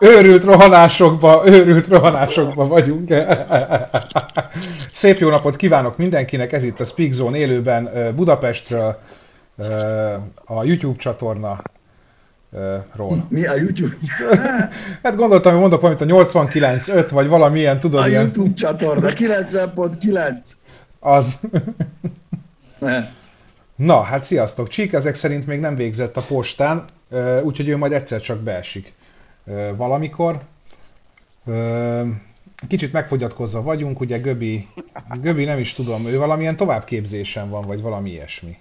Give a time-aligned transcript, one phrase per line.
[0.00, 3.14] Őrült rohanásokba, őrült rohanásokba vagyunk.
[4.92, 8.98] Szép jó napot kívánok mindenkinek, ez itt a Speak Zone élőben Budapestről,
[10.44, 11.62] a YouTube csatorna
[12.96, 13.26] ról.
[13.28, 13.94] Mi a YouTube?
[15.02, 18.22] hát gondoltam, hogy mondok valamit a 89.5, vagy valamilyen, tudod, A ilyen...
[18.22, 20.34] YouTube csatorna, 90.9.
[20.98, 21.38] Az.
[22.78, 23.08] Ne.
[23.76, 24.68] Na, hát sziasztok.
[24.68, 26.84] Csík ezek szerint még nem végzett a postán,
[27.42, 28.92] úgyhogy ő majd egyszer csak beesik
[29.76, 30.40] valamikor.
[32.68, 34.68] Kicsit megfogyatkozva vagyunk, ugye Göbi,
[35.20, 38.58] Göbi nem is tudom, ő valamilyen továbbképzésen van, vagy valami ilyesmi.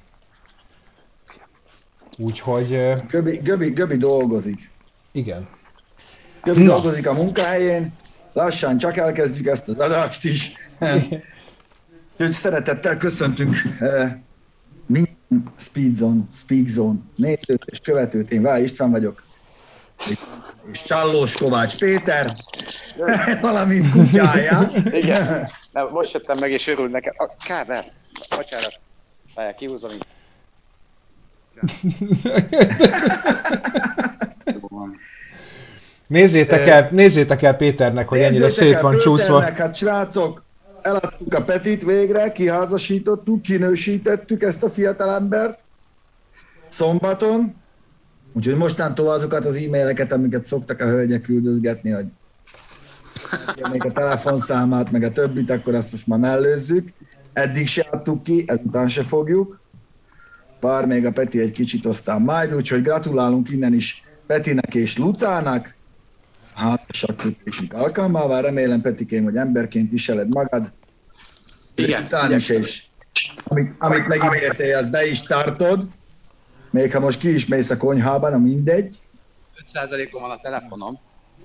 [2.18, 4.72] Úgyhogy Göbi, Göbi, Göbi dolgozik.
[5.12, 5.48] igen.
[6.44, 6.72] Göbi Na.
[6.72, 7.94] dolgozik a munkájén,
[8.34, 10.52] lassan csak elkezdjük ezt az adást is.
[12.18, 13.56] Úgyhogy szeretettel köszöntünk
[14.86, 18.32] minden Speedzone, Speakzone nézőt és követőt.
[18.32, 19.24] Én Váj István vagyok.
[20.10, 22.32] És- Csallós Kovács Péter,
[23.42, 24.72] valamint kutyája.
[24.92, 25.52] Igen.
[25.72, 27.14] Nem, most jöttem meg és örül neked.
[27.18, 27.84] A, kár, nem.
[28.36, 28.80] Bocsánat.
[29.36, 30.06] Várjál, kihúzom így.
[36.08, 39.42] Nézzétek el, nézzétek el Péternek, hogy ennyire Nézzétek szét el van csúszva.
[39.42, 40.44] Hát srácok,
[40.82, 45.60] eladtuk a Petit végre, kiházasítottuk, kinősítettük ezt a fiatalembert
[46.68, 47.61] szombaton.
[48.34, 52.06] Úgyhogy mostantól azokat az e-maileket, amiket szoktak a hölgyek küldözgetni, hogy
[53.72, 56.90] még a telefonszámát, meg a többit, akkor azt most már mellőzzük.
[57.34, 59.60] Eddig se adtuk ki, ezután se fogjuk.
[60.60, 65.76] Bár még a Peti egy kicsit aztán majd, úgyhogy gratulálunk innen is Petinek és Lucának
[66.54, 68.42] hátasak kötésünk alkalmával.
[68.42, 70.72] Remélem, Petikém, hogy emberként viseled magad.
[71.76, 72.84] Igen, Után is, és
[73.44, 75.90] amit, amit megígértél, azt be is tartod.
[76.72, 79.00] Még ha most ki is mész a konyhába, na mindegy.
[79.74, 81.00] 5%-on van a telefonom.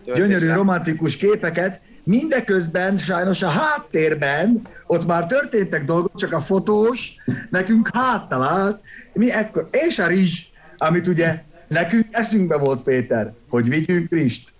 [0.04, 0.54] Gyönyörű Töltésre.
[0.54, 7.14] romantikus képeket, mindeközben sajnos a háttérben ott már történtek dolgok, csak a fotós
[7.50, 8.80] nekünk háttalált,
[9.12, 10.42] mi ekkor, és a rizs,
[10.76, 14.52] amit ugye nekünk eszünkbe volt Péter, hogy vigyünk rizst,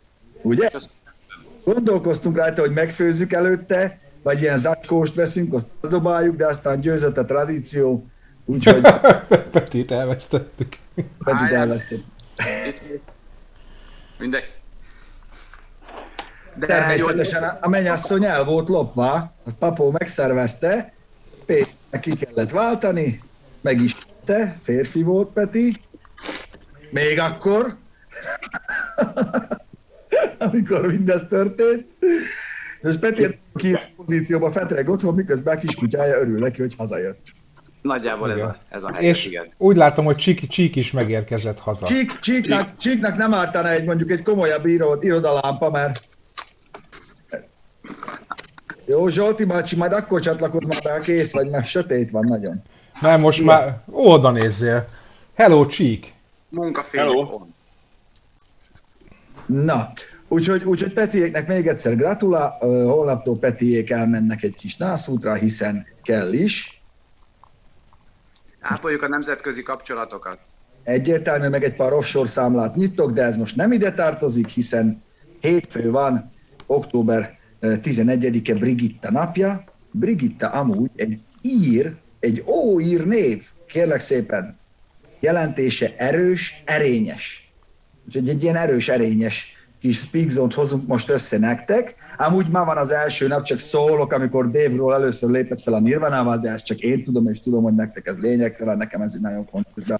[0.42, 0.68] ugye?
[1.64, 7.24] Gondolkoztunk rajta, hogy megfőzzük előtte, vagy ilyen zacskóst veszünk, azt dobáljuk, de aztán győzött a
[7.24, 8.06] tradíció,
[8.46, 8.80] úgyhogy
[9.52, 10.76] Petit elvesztettük.
[10.94, 11.52] Petit Állják.
[11.52, 12.02] elvesztett.
[14.18, 14.54] Mindegy.
[16.54, 20.92] De Természetesen a- a mennyasszony el volt lopva, azt apó megszervezte,
[21.46, 23.22] Péternek ki kellett váltani,
[23.60, 25.76] meg is te, férfi volt Peti,
[26.90, 27.76] még akkor,
[30.38, 31.86] amikor mindez történt,
[32.82, 37.20] és Peti ki a pozícióba fetreg otthon, miközben a kiskutyája örül neki, hogy hazajött.
[37.86, 38.48] Nagyjából ez Igen.
[38.48, 39.52] a, ez a helyzet, És igen.
[39.56, 41.86] úgy látom, hogy Csík, Csík is megérkezett haza.
[41.86, 46.00] Csík, csíknak, csíknak nem ártana egy mondjuk egy komolyabb író, irodalámpa, mert
[48.86, 52.62] jó, Zsolti bácsi, majd akkor csatlakozz már be, ha kész vagy, mert sötét van nagyon.
[53.00, 53.54] Nem, most Igen.
[53.54, 54.88] már oda nézzél.
[55.34, 56.12] Hello, Csík!
[56.48, 57.46] Munkafények Hello.
[59.46, 59.92] Na,
[60.28, 66.75] úgyhogy, úgyhogy Petiéknek még egyszer gratulál, holnaptól Petiék elmennek egy kis nászútra, hiszen kell is.
[68.68, 70.38] Ápoljuk a nemzetközi kapcsolatokat.
[70.82, 75.02] Egyértelmű, meg egy pár offshore számlát nyitok, de ez most nem ide tartozik, hiszen
[75.40, 76.32] hétfő van,
[76.66, 79.64] október ö, 11-e Brigitta napja.
[79.90, 84.58] Brigitta amúgy egy ír, egy óír név, kérlek szépen,
[85.20, 87.52] jelentése erős, erényes.
[88.06, 91.94] Úgyhogy egy ilyen erős, erényes kis speak zone-t hozunk most össze nektek.
[92.16, 95.80] Amúgy már van az első nap, csak szólok, amikor Dave Roll először lépett fel a
[95.80, 99.20] Nirvanával, de ezt csak én tudom, és tudom, hogy nektek ez lényegtelen, nekem ez egy
[99.20, 99.84] nagyon fontos.
[99.84, 99.98] De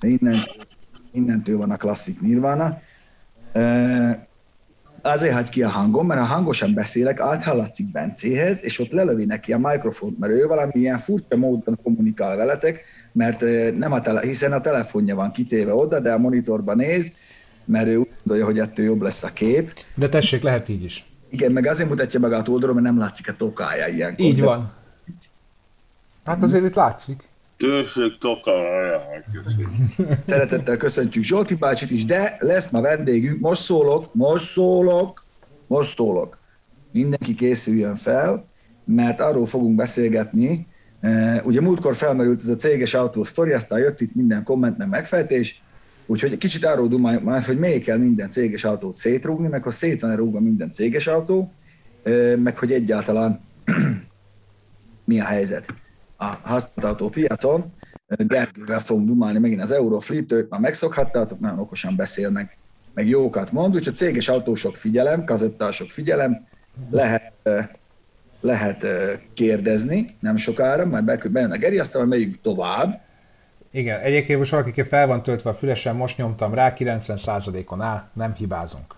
[0.00, 0.36] Innen,
[1.12, 2.80] innentől van a klasszik Nirvana.
[5.02, 9.52] Azért hagy ki a hangom, mert ha hangosan beszélek, áthallatszik Bencéhez, és ott lelövi neki
[9.52, 13.40] a mikrofont, mert ő valami ilyen furcsa módon kommunikál veletek, mert
[13.78, 17.12] nem a tele, hiszen a telefonja van kitéve oda, de a monitorban néz,
[17.64, 19.72] mert ő úgy gondolja, hogy ettől jobb lesz a kép.
[19.94, 21.13] De tessék, lehet így is.
[21.34, 24.24] Igen, meg azért mutatja magát oldalról, mert nem látszik a tokája ilyenkor.
[24.24, 24.72] Így De van.
[26.24, 27.28] Hát azért itt látszik.
[27.56, 29.02] Tőség tokára.
[30.26, 35.24] Szeretettel köszöntjük Zsolti bácsit is, de lesz ma vendégünk, most szólok, most szólok,
[35.66, 36.38] most szólok.
[36.90, 38.46] Mindenki készüljön fel,
[38.84, 40.66] mert arról fogunk beszélgetni,
[41.00, 44.88] eh, ugye múltkor felmerült ez a céges autó sztori, aztán jött itt minden komment, meg
[44.88, 45.62] megfejtés,
[46.06, 50.00] úgyhogy kicsit arról dumáljuk már, hogy miért kell minden céges autót szétrúgni, meg hogy szét
[50.00, 51.52] van rúgva minden céges autó,
[52.36, 53.40] meg hogy egyáltalán
[55.04, 55.74] mi a helyzet
[56.16, 57.72] a használt autópiacon.
[58.16, 62.58] Gergővel fogunk dumálni megint az Eurofleet-től, már megszokhattátok, nagyon okosan beszélnek,
[62.94, 66.46] meg jókat mond, úgyhogy céges autósok figyelem, kazettások figyelem,
[66.90, 67.68] lehet, eh,
[68.40, 73.00] lehet eh, kérdezni nem sokára, majd be- bejön a Geri, aztán majd megyünk tovább.
[73.74, 78.34] Igen, egyébként most valaki fel van töltve a fülesen, most nyomtam rá, 90%-on áll, nem
[78.34, 78.94] hibázunk.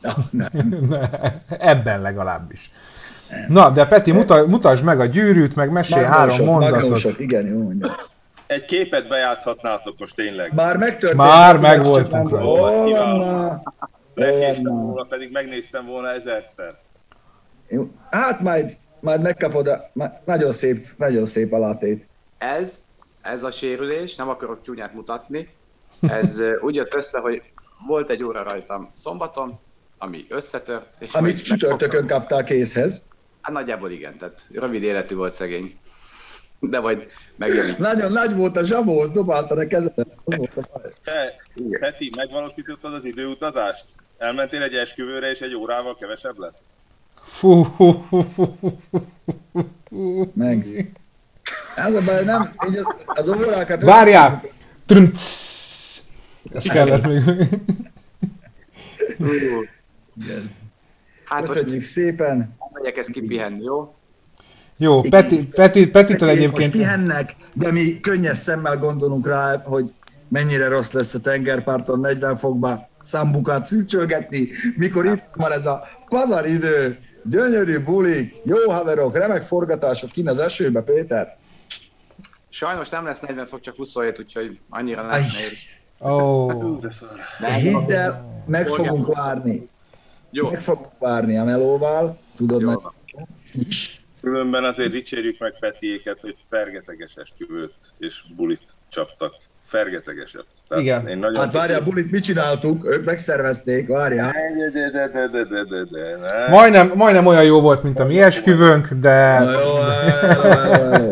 [0.00, 0.94] Na, nem.
[1.72, 2.70] Ebben legalábbis.
[3.48, 6.80] Na, de Peti, muta, mutasd meg a gyűrűt, meg mesélj három mondatot.
[6.80, 7.96] magnósok, igen, jó mondja.
[8.46, 10.54] Egy képet bejátszhatnátok most tényleg.
[10.54, 11.16] Már megtörtént.
[11.16, 11.82] Már nem-?
[11.82, 12.00] Hol
[14.14, 14.84] Megnéztem van már?
[14.84, 16.74] volna, pedig megnéztem volna ezerszer.
[17.68, 17.90] Jó.
[18.10, 19.90] Hát majd, majd megkapod, a,
[20.24, 22.06] nagyon szép, nagyon szép alátét.
[22.38, 22.82] Ez,
[23.22, 25.48] ez a sérülés, nem akarok csúnyát mutatni,
[26.00, 27.42] ez úgy jött össze, hogy
[27.86, 29.58] volt egy óra rajtam szombaton,
[29.98, 30.96] ami összetört.
[30.98, 33.08] És Amit csütörtökön kaptál kézhez.
[33.40, 35.78] Hát nagyjából igen, tehát rövid életű volt szegény.
[36.60, 37.78] De majd megjelenik.
[37.78, 40.16] Nagyon nagy volt a zsabóz, dobálta a kezedet.
[40.24, 40.92] Az volt a baj.
[41.04, 41.36] Te.
[41.80, 43.84] Peti, megvalósítottad az időutazást?
[44.18, 46.58] Elmentél egy esküvőre, és egy órával kevesebb lett?
[47.24, 48.78] Fú, hú, hú, hú, hú,
[49.52, 50.30] hú, hú.
[50.34, 50.92] Meg.
[51.76, 53.82] Ez a baj, nem, így az, az órákat...
[53.82, 54.42] Várjál!
[54.86, 55.20] Trümc!
[56.54, 57.48] Ez kellett még.
[60.22, 60.50] Igen.
[61.24, 62.56] Hát most Köszönjük szépen.
[62.72, 63.94] megyek ezt kipihenni, jó?
[64.76, 66.70] Jó, Peti, Peti, Petitől Most egyébként...
[66.70, 69.92] pihennek, de mi könnyes szemmel gondolunk rá, hogy
[70.28, 76.98] mennyire rossz lesz a tengerparton 40 fokba szambukát szűcsölgetni, mikor itt van ez a pazaridő,
[77.24, 81.36] gyönyörű bulik, jó haverok, remek forgatások kint az esőbe, Péter.
[82.54, 85.32] Sajnos nem lesz 40 fok, csak 27, úgyhogy annyira nem nehéz.
[86.80, 87.08] De szar.
[87.40, 89.66] De Hidd el, meg fogunk várni.
[90.30, 92.66] Jó, Meg fogunk várni a melóval, tudod, jó.
[92.66, 92.78] meg
[93.68, 94.04] is.
[94.20, 99.34] Különben azért dicsérjük meg Petiéket, hogy fergeteges esküvőt és bulit csaptak.
[99.66, 100.44] Fergetegeset.
[100.68, 101.08] Tehát Igen.
[101.08, 102.86] Én nagyon Hát várjál, bulit mit csináltuk?
[102.86, 104.32] Ők megszervezték, várjál.
[104.32, 106.48] De, de, de, de, de, de, de, de, ne.
[106.48, 109.38] majdnem, majdnem olyan jó volt, mint a mi esküvőnk, de...
[109.38, 111.10] Na jó, hello, hello, hello.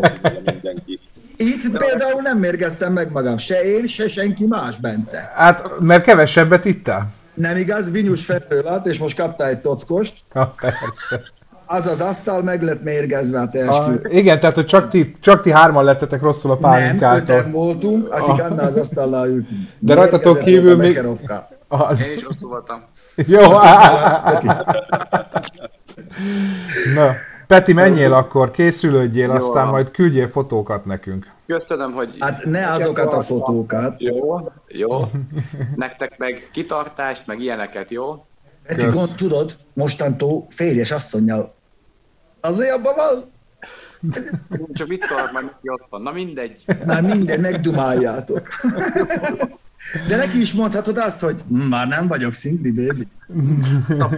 [1.41, 5.31] Itt például nem mérgeztem meg magam, se én, se senki más, Bence.
[5.35, 7.11] Hát, mert kevesebbet ittál?
[7.33, 11.21] Nem igaz, Vinyus felől lát, és most kaptál egy tockost, Ha, persze.
[11.65, 14.01] az az asztal meg lett mérgezve A, esküvő.
[14.09, 17.51] igen, tehát, hogy csak ti, csak ti hárman lettetek rosszul a Nem, öten pálinkától.
[17.51, 19.59] voltunk, akik annál az asztallal ültünk.
[19.79, 21.47] De rajtatok kívül még- Bekerovka.
[21.51, 22.09] Én Az.
[22.15, 22.83] is rosszul voltam.
[23.15, 23.41] Jó,
[26.95, 27.15] Na,
[27.51, 31.31] Peti, menjél akkor, készülődjél, Jó aztán majd küldjél fotókat nekünk.
[31.45, 32.15] Köszönöm, hogy...
[32.19, 34.01] Hát ne azokat a fotókat.
[34.01, 35.05] Jó, jó.
[35.75, 38.25] Nektek meg kitartást, meg ilyeneket, jó?
[38.63, 38.93] Peti, Kösz.
[38.93, 41.53] gond, tudod, mostantól férjes asszonynal.
[42.41, 43.31] Azért abban van?
[44.73, 46.01] Csak mit szólok, majd neki ott van.
[46.01, 46.63] Na mindegy.
[46.85, 48.47] Már minden megdumáljátok.
[50.07, 53.07] De neki is mondhatod azt, hogy már nem vagyok szingli, baby.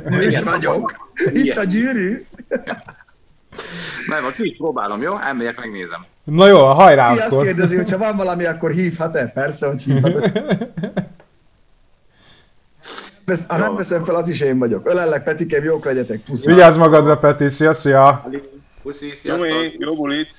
[0.10, 1.12] Nős igen, vagyok.
[1.26, 1.58] Itt Igen.
[1.58, 2.26] a gyűrű.
[4.08, 5.20] Nem, ki is próbálom, jó?
[5.20, 6.06] Elmegyek, megnézem.
[6.24, 7.46] Na jó, hajrá azt akkor.
[7.46, 9.28] kérdezi, hogy ha van valami, akkor hívhat-e?
[9.28, 10.32] Persze, hogy hívhat.
[13.26, 13.76] Vesz, ha nem Jó.
[13.76, 14.90] veszem fel, az is én vagyok.
[14.90, 16.20] Ölellek, Petikém, jók legyetek.
[16.20, 16.46] Pusz.
[16.46, 18.30] Vigyázz magadra, Peti, szia, szia!
[18.84, 19.48] Puszi, Jó, sziasztok!
[19.48, 20.32] ég, jó bulit!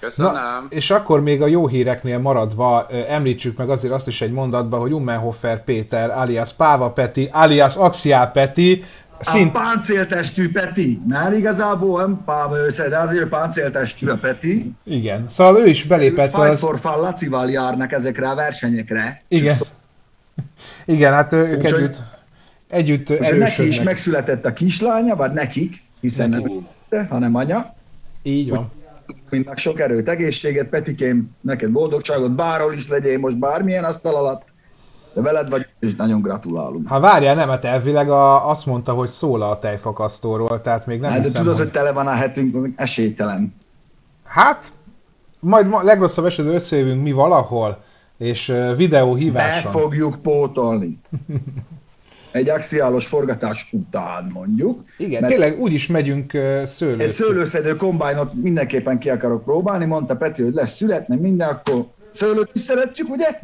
[0.00, 0.32] Köszönöm!
[0.32, 4.80] Na, és akkor még a jó híreknél maradva említsük meg azért azt is egy mondatban,
[4.80, 8.84] hogy Ummenhofer Péter, alias Páva Peti, alias Axiál Peti,
[9.22, 11.00] A szint, páncéltestű Peti.
[11.06, 14.72] Már igazából nem Páva össze, de azért páncéltestű a Peti.
[14.84, 16.60] igen, szóval ő is belépett Fight az...
[16.60, 19.22] for Fun Lacival járnak ezekre a versenyekre.
[19.28, 19.68] Igen, Csak
[20.94, 22.00] igen, hát ők Úgyhogy- együtt,
[22.68, 23.84] együtt Úgyhogy neki is erősödnek.
[23.84, 27.74] megszületett a kislánya, vagy nekik, hiszen nem ő, hanem anya.
[28.22, 28.70] Így van.
[29.30, 34.42] Mindnak sok erőt, egészséget, Petikém, neked boldogságot, bárhol is legyél most bármilyen asztal alatt,
[35.12, 36.88] de veled vagy, és nagyon gratulálunk.
[36.88, 41.10] Ha várjál, nem, hát elvileg a, azt mondta, hogy szól a tejfakasztóról, tehát még nem
[41.10, 41.64] Hát, de hiszem, tudod, hogy...
[41.64, 43.54] hogy tele van a hetünk, az esélytelen.
[44.24, 44.72] Hát,
[45.40, 47.82] majd ma, legrosszabb esetben összejövünk mi valahol,
[48.18, 49.72] és videó Be híváson.
[49.72, 51.00] fogjuk pótolni.
[52.32, 54.84] Egy axiálos forgatás után mondjuk.
[54.98, 56.32] Igen, Mert- tényleg úgy is megyünk
[56.64, 57.02] szőlőt.
[57.02, 61.86] Egy szőlőszedő kombájnot mindenképpen ki akarok próbálni, mondta Peti, hogy lesz szület, meg minden, akkor
[62.10, 63.40] szőlőt is szeretjük, ugye?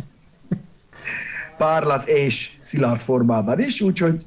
[1.56, 4.26] Párlat és szilárd formában is, úgyhogy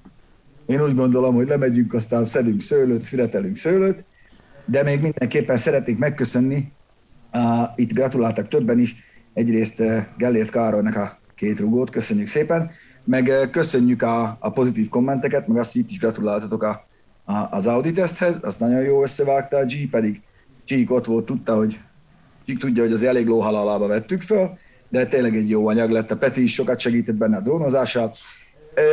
[0.66, 4.04] én úgy gondolom, hogy lemegyünk, aztán szedünk szőlőt, születelünk szőlőt,
[4.66, 6.72] de még mindenképpen szeretnék megköszönni,
[7.34, 7.42] uh,
[7.76, 8.96] itt gratuláltak többen is,
[9.34, 12.72] egyrészt uh, Gellért Károlynak a két rugót, köszönjük szépen,
[13.04, 16.88] meg uh, köszönjük a, a pozitív kommenteket, meg azt, hogy itt is gratuláltatok a,
[17.26, 20.22] a, az Audi teszthez, azt nagyon jó összevágta a G, pedig
[20.68, 21.80] G ott volt, tudta, hogy
[22.46, 24.58] G tudja, hogy az elég lóhalalába vettük föl,
[24.90, 26.12] de tényleg egy jó anyag lett.
[26.12, 28.14] A Peti is sokat segített benne a drónozással.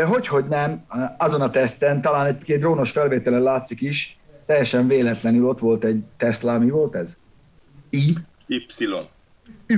[0.07, 0.85] Hogy, hogy nem,
[1.19, 6.59] azon a teszten, talán egy-két drónos felvételen látszik is, teljesen véletlenül ott volt egy Tesla,
[6.59, 7.17] mi volt ez?
[7.91, 8.15] I?
[8.47, 8.67] Y.
[9.67, 9.77] Y,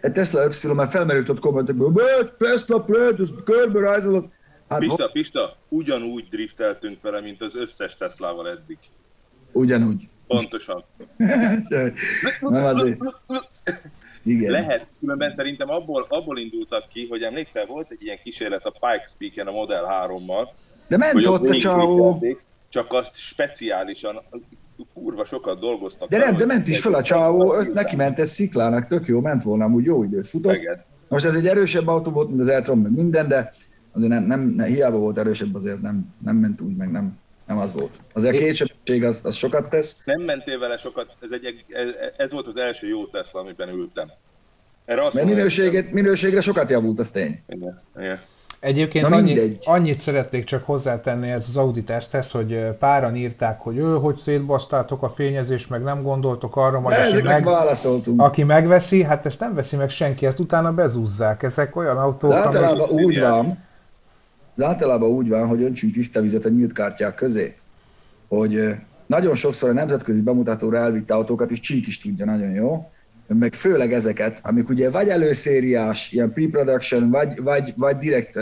[0.00, 1.92] egy Tesla Y, mert felmerült ott kommentekből,
[2.38, 4.32] Tesla plate, ez körbe rajzolott.
[4.68, 8.78] Hát, Pista, Pista, ugyanúgy drifteltünk vele, mint az összes Teslával eddig.
[9.52, 10.08] Ugyanúgy.
[10.26, 10.84] Pontosan.
[12.40, 12.98] Nem azért.
[14.24, 14.50] Igen.
[14.50, 19.10] Lehet, különben szerintem abból, abból indultak ki, hogy emlékszel, volt egy ilyen kísérlet a Pikes
[19.18, 20.48] Peak-en a Model 3-mal.
[20.88, 22.22] De ment ott a csávó.
[22.68, 24.22] Csak azt speciálisan,
[24.94, 26.08] kurva sokat dolgoztak.
[26.08, 29.42] De nem, de ment is fel a csávó, neki ment ez sziklának, tök jó, ment
[29.42, 30.54] volna, úgy jó időt futott.
[30.54, 30.84] Igen.
[31.08, 33.52] Most ez egy erősebb autó volt, mint az Eltron, meg minden, de
[33.92, 37.18] azért nem, nem, nem, hiába volt erősebb, azért ez nem, nem ment úgy, meg nem,
[37.46, 37.90] nem az volt.
[38.12, 40.02] Azért a kétsebesség az, az sokat tesz.
[40.04, 44.10] Nem mentél vele sokat, ez, egy, ez, ez volt az első jó Tesla, amiben ültem.
[44.84, 47.42] Erre azt Mert minőséget, minőségre sokat javult, az tény.
[47.48, 48.20] Igen, igen.
[48.60, 53.76] Egyébként Na annyit, annyit szeretnék csak hozzátenni ez az Audi teszthez, hogy páran írták, hogy
[53.76, 57.46] ő, hogy szétbasztátok a fényezést, meg nem gondoltok arra, majd aki, meg,
[58.16, 61.42] aki megveszi, hát ezt nem veszi meg senki, ezt utána bezúzzák.
[61.42, 63.04] Ezek olyan autók, De általában amik...
[63.04, 63.58] úgy van,
[64.54, 67.54] de általában úgy van, hogy öntsünk tiszta vizet a nyílt kártyák közé,
[68.28, 68.74] hogy
[69.06, 72.90] nagyon sokszor a nemzetközi bemutatóra elvitte autókat, és Csík is tudja nagyon jó,
[73.26, 78.38] meg főleg ezeket, amik ugye vagy előszériás, ilyen pre-production, vagy, vagy, vagy direkt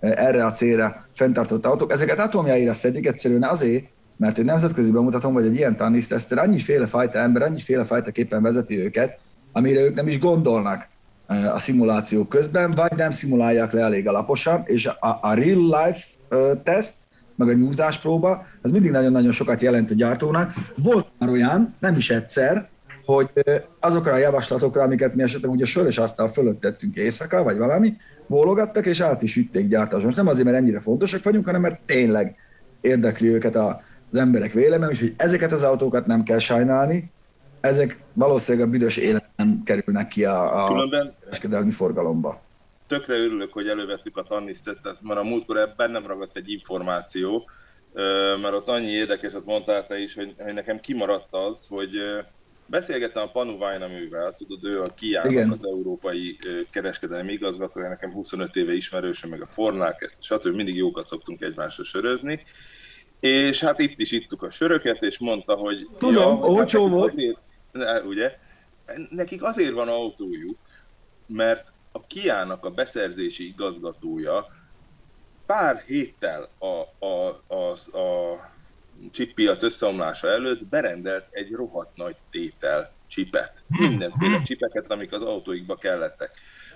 [0.00, 3.84] erre a célra fenntartott autók, ezeket atomjaira szedik egyszerűen azért,
[4.16, 8.78] mert egy nemzetközi bemutatom, vagy egy ilyen tanniszteszter annyiféle fajta ember, annyiféle fajta képen vezeti
[8.78, 9.18] őket,
[9.52, 10.88] amire ők nem is gondolnak
[11.52, 16.06] a szimuláció közben, vagy nem szimulálják le elég alaposan, és a, a real life
[16.62, 16.96] teszt,
[17.36, 20.52] meg a nyúzás próba, az mindig nagyon-nagyon sokat jelent a gyártónak.
[20.76, 22.68] Volt már olyan, nem is egyszer,
[23.04, 23.30] hogy
[23.80, 27.96] azokra a javaslatokra, amiket mi esetleg ugye sörös asztal fölött tettünk éjszaka, vagy valami,
[28.26, 30.04] bólogattak, és át is vitték gyártásra.
[30.04, 32.36] Most nem azért, mert ennyire fontosak vagyunk, hanem mert tényleg
[32.80, 37.10] érdekli őket a, az emberek vélemény, úgyhogy ezeket az autókat nem kell sajnálni,
[37.60, 40.88] ezek valószínűleg a büdös élet nem kerülnek ki a, a
[41.20, 42.42] kereskedelmi forgalomba.
[42.86, 47.50] Tökre örülök, hogy elővettük a tannisztet, mert a múltkor ebben nem ragadt egy információ,
[48.42, 51.90] mert ott annyi érdekeset mondtál te is, hogy, hogy nekem kimaradt az, hogy
[52.70, 53.56] Beszélgettem a Panu
[53.88, 56.38] művel, tudod, ő a kia az európai
[56.70, 60.54] kereskedelmi igazgatója, nekem 25 éve ismerősöm, meg a Fornák, ezt stb.
[60.54, 62.42] mindig jókat szoktunk egymásra sörözni.
[63.20, 65.88] És hát itt is ittuk a söröket, és mondta, hogy...
[65.98, 67.12] Tudom, ja, olcsó hát volt.
[67.12, 67.40] Azért, ne,
[68.04, 68.38] ugye,
[69.10, 70.58] nekik azért van autójuk,
[71.26, 74.46] mert a Kiának a beszerzési igazgatója
[75.46, 78.38] pár héttel a, a, a, a
[79.12, 83.62] chippiac összeomlása előtt berendelt egy rohadt nagy tétel csipet.
[83.66, 86.30] Mindenféle csipeket, amik az autóikba kellettek.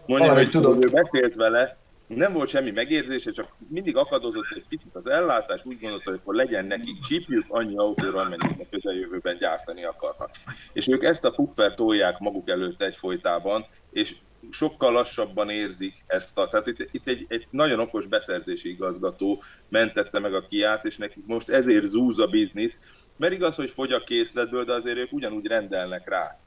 [0.06, 0.84] Mondja, hogy tudod.
[0.84, 5.80] ő beszélt vele, nem volt semmi megérzése, csak mindig akadozott egy picit az ellátás, úgy
[5.80, 10.30] gondolta, hogy akkor legyen nekik csípjük, annyi autóra, amennyit a közeljövőben gyártani akarnak.
[10.72, 14.14] És ők ezt a puffer tolják maguk előtt egyfolytában, és
[14.50, 16.48] sokkal lassabban érzik ezt a...
[16.48, 21.26] Tehát itt, itt egy, egy nagyon okos beszerzési igazgató mentette meg a kiát, és nekik
[21.26, 22.80] most ezért zúz a biznisz,
[23.16, 26.38] mert igaz, hogy fogy a készletből, de azért ők ugyanúgy rendelnek rá.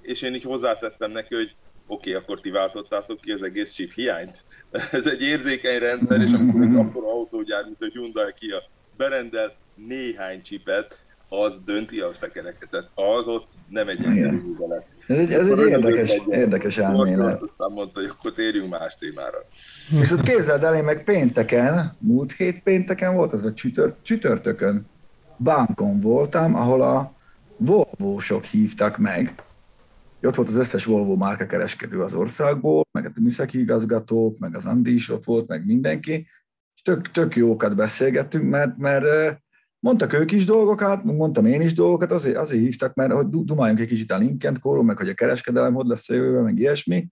[0.00, 1.54] És én így hozzátettem neki, hogy
[1.86, 4.44] oké, okay, akkor ti váltottátok ki az egész chip hiányt.
[4.92, 8.62] Ez egy érzékeny rendszer, és amikor egy akkora autógyár, mint a Hyundai Kia
[8.96, 12.90] berendel néhány csipet, az dönti a szekereket.
[12.94, 14.86] Az ott nem egy egyszerű művelet.
[15.06, 17.42] Ez egy, ez egy érdekes, egy érdekes elmélet.
[17.42, 19.44] Aztán mondta, hogy akkor térjünk más témára.
[19.98, 24.86] Viszont képzeld el, én meg pénteken, múlt hét pénteken volt, ez vagy csütör, csütörtökön,
[25.36, 27.14] bánkon voltam, ahol a
[27.56, 29.34] Volvo-sok hívtak meg.
[30.26, 34.66] Ott volt az összes Volvo márka kereskedő az országból, meg a műszaki igazgatók, meg az
[34.66, 36.12] Andi is ott volt, meg mindenki.
[36.74, 39.04] És tök, tök jókat beszélgettünk, mert, mert
[39.86, 43.86] Mondtak ők is dolgokat, mondtam én is dolgokat, azért, azért hívtak, mert hogy dumáljunk egy
[43.86, 47.08] kicsit a Linkent kóról, meg hogy a kereskedelem hogy lesz jövőben, meg ilyesmi.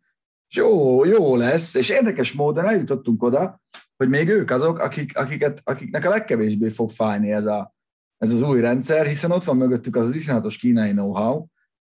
[0.49, 3.61] És jó, jó lesz, és érdekes módon eljutottunk oda,
[3.97, 7.75] hogy még ők azok, akik, akiket, akiknek a legkevésbé fog fájni ez, a,
[8.18, 11.47] ez az új rendszer, hiszen ott van mögöttük az, az iszonyatos kínai know-how,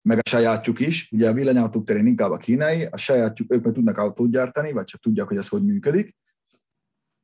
[0.09, 3.73] meg a sajátjuk is, ugye a villanyautók terén inkább a kínai, a sajátjuk, ők meg
[3.73, 6.17] tudnak autót gyártani, vagy csak tudják, hogy ez hogy működik,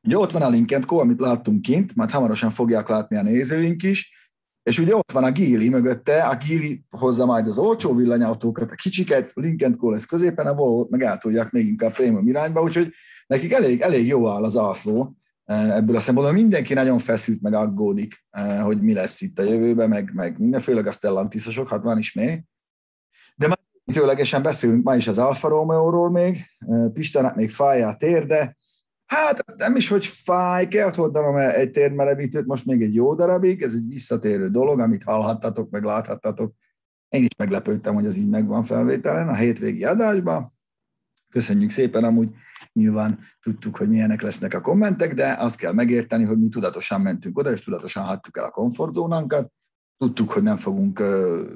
[0.06, 3.84] Ugye ott van a Link Co, amit láttunk kint, majd hamarosan fogják látni a nézőink
[3.84, 4.30] is,
[4.64, 8.76] és ugye ott van a Gili mögötte, a Gili hozza majd az olcsó villanyautókat, a
[8.76, 12.62] kicsiket, a Link Co lesz középen, a volvo meg el tudják még inkább prémium irányba,
[12.62, 12.94] úgyhogy
[13.28, 15.12] nekik elég, elég jó áll az alszó
[15.44, 16.36] eh, ebből a szempontból.
[16.36, 20.60] Mindenki nagyon feszült, meg aggódik, eh, hogy mi lesz itt a jövőben, meg, meg minden,
[20.60, 22.44] főleg a Stellantisosok, hát van is még.
[23.86, 26.46] De már Tőlegesen beszélünk ma is az Alfa Romeo-ról még,
[26.94, 28.56] Pistának még fáj a térde,
[29.06, 33.74] Hát nem is, hogy fáj, kell mondanom egy térmerevítőt most még egy jó darabig, ez
[33.74, 36.54] egy visszatérő dolog, amit hallhattatok, meg láthattatok.
[37.10, 40.54] Én is meglepődtem, hogy ez így megvan felvételen a hétvégi adásban.
[41.30, 42.30] Köszönjük szépen, amúgy
[42.74, 47.38] nyilván tudtuk, hogy milyenek lesznek a kommentek, de azt kell megérteni, hogy mi tudatosan mentünk
[47.38, 49.52] oda, és tudatosan hagytuk el a komfortzónánkat.
[49.98, 51.04] Tudtuk, hogy nem fogunk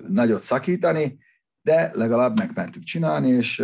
[0.08, 1.18] nagyot szakítani,
[1.62, 3.64] de legalább megmertük csinálni, és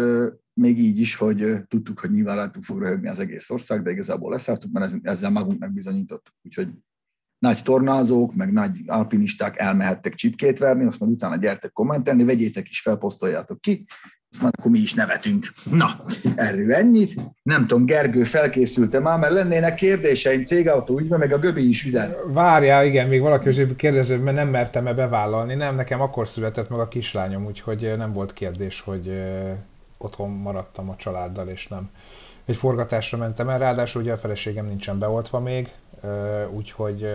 [0.54, 4.32] még így is, hogy tudtuk, hogy nyilván rajtunk fog röhögni az egész ország, de igazából
[4.32, 6.36] leszártuk, mert ezzel magunknak bizonyítottuk.
[6.44, 6.70] Úgyhogy
[7.38, 12.82] nagy tornázók, meg nagy alpinisták elmehettek csipkét verni, azt mondja, utána gyertek kommentelni, vegyétek is
[12.82, 13.86] fel, posztoljátok ki,
[14.42, 15.46] mondja, akkor mi is nevetünk.
[15.72, 16.00] Na,
[16.36, 17.15] erről ennyit.
[17.44, 22.18] Nem tudom, Gergő felkészülte már, mert lennének kérdéseim cégautó ügyben, meg a Göbi is üzet.
[22.25, 25.56] Várjál, igen, még valaki azért kérdező, mert nem mertem-e bevállalni.
[25.56, 29.24] Nem, nekem akkor született meg a kislányom, úgyhogy nem volt kérdés, hogy
[29.98, 31.89] otthon maradtam a családdal, és nem
[32.46, 35.72] egy forgatásra mentem el, ráadásul ugye a feleségem nincsen beoltva még,
[36.50, 37.08] úgyhogy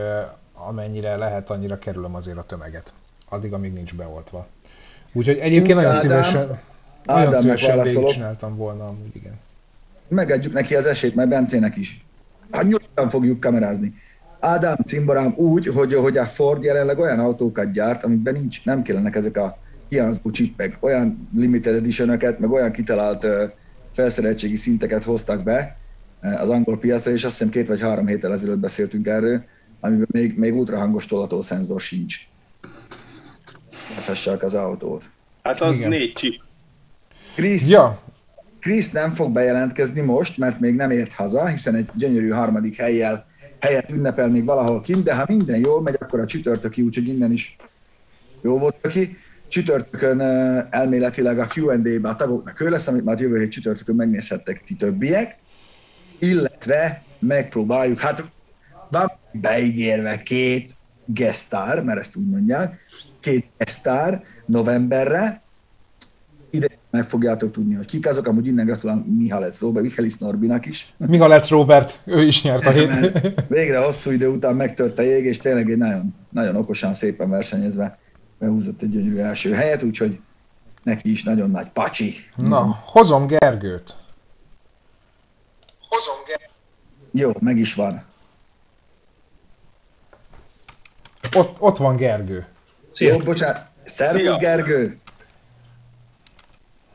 [0.55, 2.93] amennyire lehet, annyira kerülöm azért a tömeget.
[3.29, 4.47] Addig, amíg nincs beoltva.
[5.13, 6.61] Úgyhogy egyébként nagyon Ádám, szívesen,
[7.05, 9.39] nagyon Ádám szívesen végigcsináltam volna, amúgy igen.
[10.09, 12.05] Megadjuk neki az esélyt, mert Bencének is.
[12.51, 13.95] Hát nyugodtan fogjuk kamerázni.
[14.41, 19.17] Ádám cimborám úgy, hogy, hogy a Ford jelenleg olyan autókat gyárt, amikben nincs, nem kellenek
[19.17, 23.27] ezek a hiányzó csippek, olyan limited edition meg olyan kitalált
[23.93, 25.77] felszereltségi szinteket hoztak be
[26.41, 29.45] az angol piacra, és azt hiszem két vagy három héttel ezelőtt beszéltünk erről,
[29.81, 31.09] amiben még, még ultrahangos
[31.41, 32.17] szenzor sincs.
[34.01, 35.11] Fessek az autót.
[35.43, 35.89] Hát az Igen.
[35.89, 36.43] négy csip.
[37.35, 38.03] Chris, ja.
[38.61, 43.29] Chris nem fog bejelentkezni most, mert még nem ért haza, hiszen egy gyönyörű harmadik helyjel
[43.61, 47.33] helyet ünnepel még valahol kint, de ha minden jól megy, akkor a csütörtöki, úgyhogy innen
[47.33, 47.57] is
[48.43, 49.17] jó volt ki
[49.49, 50.21] csütörtökön
[50.71, 55.39] elméletileg a Q&A-be a tagoknak ő lesz, amit már jövő hét csütörtökön megnézhettek ti többiek,
[56.19, 58.25] illetve megpróbáljuk, hát
[58.91, 60.73] van beígérve két
[61.05, 62.79] gesztár, mert ezt úgy mondják,
[63.21, 65.43] két gesztár novemberre,
[66.51, 70.95] ide meg fogjátok tudni, hogy kik azok, amúgy innen gratulálom Mihalec Robert, Michalis Norbinak is.
[70.97, 73.21] Mihalec Robert, ő is nyert a hét.
[73.49, 77.99] Végre hosszú idő után megtört a jég, és tényleg egy nagyon, nagyon okosan, szépen versenyezve
[78.39, 80.21] behúzott egy gyönyörű első helyet, úgyhogy
[80.83, 82.15] neki is nagyon nagy pacsi.
[82.37, 83.97] Na, hozom Gergőt.
[85.89, 86.51] Hozom Gergőt.
[87.11, 88.03] Jó, meg is van.
[91.37, 92.47] Ott, ott van Gergő.
[92.91, 93.13] Szia.
[93.13, 93.69] Jó, bocsánat.
[93.85, 95.00] Szervusz, Gergő!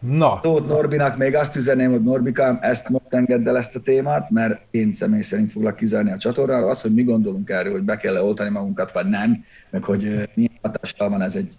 [0.08, 0.40] Na.
[0.42, 4.62] Tóth Norbinak még azt üzeném, hogy Norbikám, ezt most engedd el ezt a témát, mert
[4.72, 6.68] én személy szerint foglak kizárni a csatornára.
[6.68, 10.60] Az, hogy mi gondolunk erről, hogy be kell oltani magunkat, vagy nem, meg hogy milyen
[10.62, 11.58] hatással van ez egy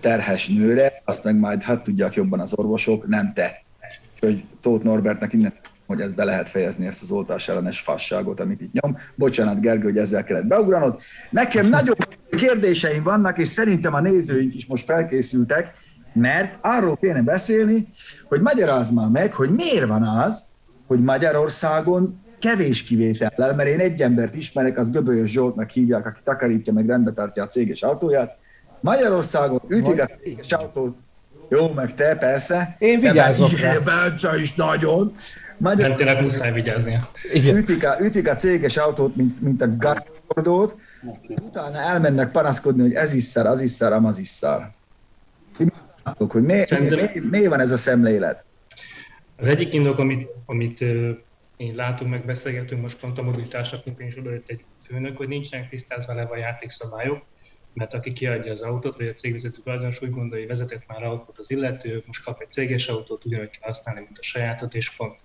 [0.00, 3.64] terhes nőre, azt meg majd hát tudják jobban az orvosok, nem te.
[4.20, 5.52] Hogy Tóth Norbertnek innen
[5.86, 8.96] hogy ezt be lehet fejezni, ezt az oltás ellenes fasságot, amit itt nyom.
[9.14, 11.00] Bocsánat, Gergő, hogy ezzel kellett beugranod.
[11.30, 11.96] Nekem nagyon
[12.30, 15.74] kérdéseim vannak, és szerintem a nézőink is most felkészültek,
[16.16, 17.88] mert arról kéne beszélni,
[18.28, 20.44] hogy magyarázd már meg, hogy miért van az,
[20.86, 26.72] hogy Magyarországon kevés kivétellel, mert én egy embert ismerek, az Göbölyös Zsoltnak hívják, aki takarítja,
[26.72, 28.36] meg rendbe tartja a céges autóját.
[28.80, 30.96] Magyarországon ütik a céges autót,
[31.48, 32.76] jó, meg te persze.
[32.78, 33.78] Én vigyázok rá.
[33.84, 35.14] Bence is nagyon.
[35.58, 35.88] Magyar...
[35.88, 37.08] Nem tényleg muszáj vigyáznia.
[37.34, 40.76] Ütik a, ütik a céges autót, mint, mint a gardót,
[41.28, 44.74] utána elmennek panaszkodni, hogy ez is szar, az is szar, amaz is szar
[46.14, 47.10] hogy mi, Szerintem...
[47.14, 48.44] mi, mi, van ez a szemlélet?
[49.36, 50.80] Az egyik indok, amit, amit
[51.56, 55.68] én látunk, meg beszélgetünk most pont a mobilitásnak, mint is odajött egy főnök, hogy nincsenek
[55.68, 57.24] tisztázva le a játékszabályok,
[57.72, 61.38] mert aki kiadja az autót, vagy a cégvezető tulajdonos úgy gondolja, hogy vezetett már autót
[61.38, 65.20] az illető, most kap egy céges autót, ugyanúgy kell használni, mint a sajátot, és pont.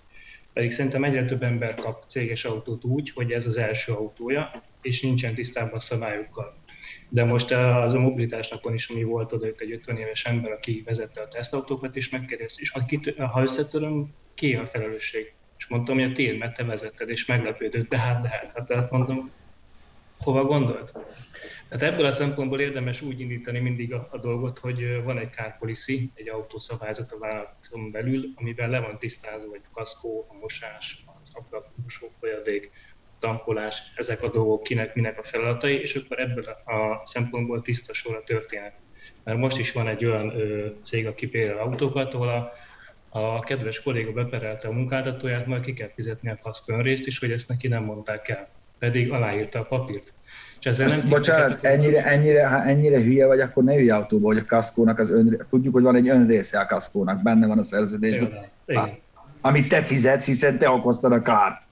[0.53, 5.01] Pedig szerintem egyre több ember kap céges autót úgy, hogy ez az első autója, és
[5.01, 6.55] nincsen tisztában a szabályokkal.
[7.13, 11.21] De most az a mobilitásnapon is, ami volt oda egy 50 éves ember, aki vezette
[11.21, 15.33] a tesztautókat, és megkérdezte, és ha, kit, ha összetöröm, ki a felelősség?
[15.57, 18.67] És mondtam, hogy a tiéd, mert te vezetted, és meglepődött, de hát, de hát, hát,
[18.67, 19.31] de hát mondom,
[20.19, 20.91] hova gondolt?
[21.69, 25.57] Tehát ebből a szempontból érdemes úgy indítani mindig a, a dolgot, hogy van egy car
[25.57, 31.03] policy, egy autószabályzat a vállalaton belül, amiben le van tisztázva, hogy a kaszkó, a mosás,
[31.21, 32.71] az ablakmosó folyadék,
[33.21, 38.15] tankolás, ezek a dolgok kinek, minek a feladatai, és akkor ebből a szempontból tiszta sor
[38.15, 38.73] a történet.
[39.23, 42.51] Mert most is van egy olyan ö, cég, aki például autókat, ahol a,
[43.19, 47.31] a kedves kolléga beperelte a munkáltatóját, majd ki kell fizetni a kaszkön részt is, hogy
[47.31, 48.49] ezt neki nem mondták el.
[48.79, 50.13] pedig aláírta a papírt.
[50.59, 54.37] És ezzel nem bocsánat, ennyire, ennyire, ha ennyire hülye vagy, akkor ne ülj autóba, hogy
[54.37, 58.45] a kaszkónak az ön, tudjuk, hogy van egy önrésze a kaszkónak, benne van a szerződésben.
[58.65, 58.97] Igen.
[59.41, 61.63] Amit te fizetsz, hiszen te okoztad a kárt.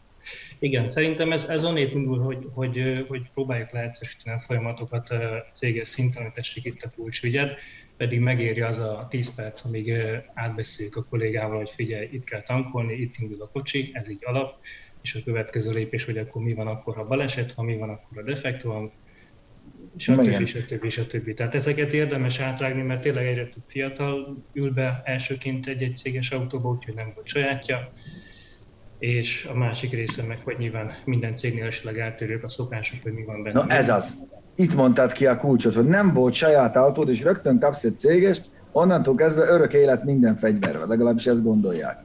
[0.59, 5.13] Igen, szerintem ez, ez onnét indul, hogy, hogy, hogy próbáljuk leegyszerűsíteni a folyamatokat
[5.53, 7.51] céges szinten, hogy tessék itt a kulcsügyed,
[7.97, 9.93] pedig megéri az a 10 perc, amíg
[10.33, 14.59] átbeszéljük a kollégával, hogy figyelj, itt kell tankolni, itt indul a kocsi, ez így alap,
[15.01, 18.17] és a következő lépés, hogy akkor mi van akkor, ha baleset van, mi van akkor,
[18.17, 18.91] a defekt van,
[19.97, 21.33] és a többi, és a többi, és a többi.
[21.33, 26.69] Tehát ezeket érdemes átrágni, mert tényleg egyre több fiatal ül be elsőként egy-egy céges autóba,
[26.69, 27.91] úgyhogy nem volt sajátja,
[28.99, 33.23] és a másik része meg, hogy nyilván minden cégnél esetleg eltérők a szokások, hogy mi
[33.23, 33.59] van benne.
[33.59, 34.27] Na ez az.
[34.55, 38.49] Itt mondtad ki a kulcsot, hogy nem volt saját autód, és rögtön kapsz egy cégest,
[38.71, 42.03] onnantól kezdve örök élet minden fegyvervel, legalábbis ezt gondolják.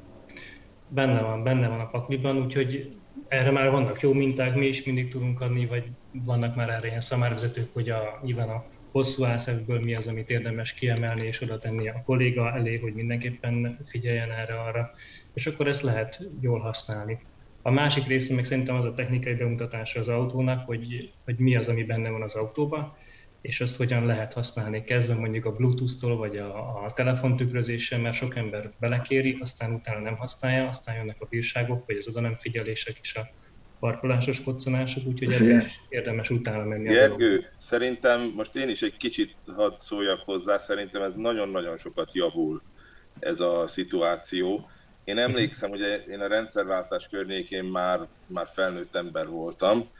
[0.89, 2.89] Benne van, benne van a pakliban, úgyhogy
[3.29, 5.85] erre már vannak jó minták, mi is mindig tudunk adni, vagy
[6.25, 10.75] vannak már erre ilyen szamárvezetők, hogy a, nyilván a hosszú álszakből mi az, amit érdemes
[10.75, 14.91] kiemelni és oda tenni a kolléga elé, hogy mindenképpen figyeljen erre arra,
[15.35, 17.18] és akkor ezt lehet jól használni.
[17.62, 21.68] A másik része meg szerintem az a technikai bemutatása az autónak, hogy, hogy mi az,
[21.68, 22.97] ami benne van az autóban,
[23.40, 28.37] és azt hogyan lehet használni, kezdve mondjuk a Bluetooth-tól, vagy a, a telefontükrözéssel, mert sok
[28.37, 32.99] ember belekéri, aztán utána nem használja, aztán jönnek a bírságok, vagy az oda nem figyelések
[33.03, 33.29] és a
[33.81, 36.88] parkolásos koccanások, úgyhogy érdemes, érdemes utána menni.
[36.88, 42.62] Gergő, szerintem most én is egy kicsit hadd szóljak hozzá, szerintem ez nagyon-nagyon sokat javul
[43.18, 44.70] ez a szituáció.
[45.05, 49.90] Én emlékszem, hogy én a rendszerváltás környékén már, már felnőtt ember voltam,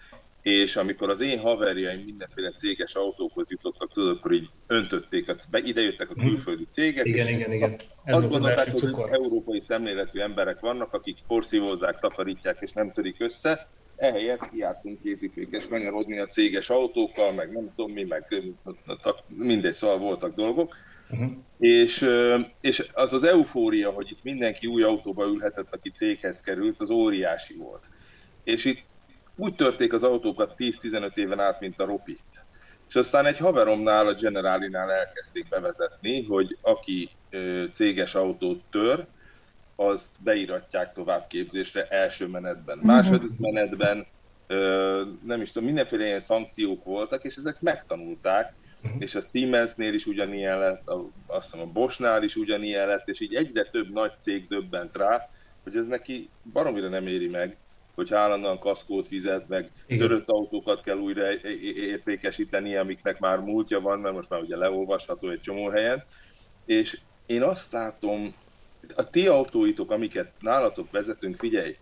[0.43, 6.11] és amikor az én haverjaim mindenféle céges autókhoz jutottak, tudod, akkor így öntötték, ide jöttek
[6.11, 7.77] a külföldi cégek, igen, igen, igen.
[8.05, 13.21] Ez azt gondolták, hogy az európai szemléletű emberek vannak, akik porszívózzák, takarítják és nem törik
[13.21, 18.43] össze, ehelyett kiártunk kézifékes kanyarodni a céges autókkal, meg nem tudom mi, meg
[19.27, 20.75] mindegy, szóval voltak dolgok.
[21.11, 21.31] Uh-huh.
[21.59, 22.09] És,
[22.61, 27.55] és az az eufória, hogy itt mindenki új autóba ülhetett, aki céghez került, az óriási
[27.55, 27.85] volt.
[28.45, 28.83] És itt
[29.37, 32.45] úgy törték az autókat 10-15 éven át, mint a ropit.
[32.89, 37.11] És aztán egy haveromnál, a Generalinál elkezdték bevezetni, hogy aki
[37.73, 39.07] céges autót tör,
[39.77, 42.79] azt beiratják továbbképzésre első menetben.
[42.79, 42.87] Mhm.
[42.87, 44.07] Második menetben
[45.25, 48.53] nem is tudom, mindenféle ilyen szankciók voltak, és ezek megtanulták,
[48.85, 49.03] uh-huh.
[49.03, 53.21] és a Siemensnél is ugyanilyen lett, a, azt hiszem a Boschnál is ugyanilyen lett, és
[53.21, 55.31] így egyre több nagy cég döbbent rá,
[55.63, 57.57] hogy ez neki baromira nem éri meg,
[57.95, 60.07] hogy állandóan kaszkót fizet, meg Igen.
[60.07, 61.33] törött autókat kell újra
[61.75, 66.05] értékesíteni, amiknek már múltja van, mert most már ugye leolvasható egy csomó helyen.
[66.65, 68.35] És én azt látom,
[68.95, 71.77] a ti autóitok, amiket nálatok vezetünk, figyelj,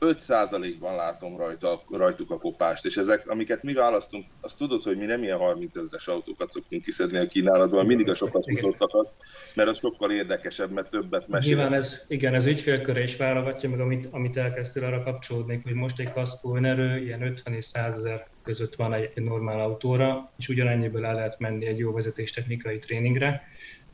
[0.00, 5.04] 5%-ban látom rajta, rajtuk a kopást, és ezek, amiket mi választunk, azt tudod, hogy mi
[5.04, 9.14] nem ilyen 30 ezeres autókat szoktunk kiszedni a kínálatban, mindig a sokat futottakat,
[9.54, 11.54] mert az sokkal érdekesebb, mert többet mesél.
[11.54, 16.00] Nyilván ez, igen, ez ügyfélköre is válogatja meg, amit, amit elkezdtél arra kapcsolódni, hogy most
[16.00, 20.48] egy kaszkó önerő ilyen 50 és 100 ezer között van egy, egy normál autóra, és
[20.48, 23.42] ugyanennyiből el lehet menni egy jó vezetéstechnikai tréningre.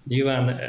[0.06, 0.60] Nyilván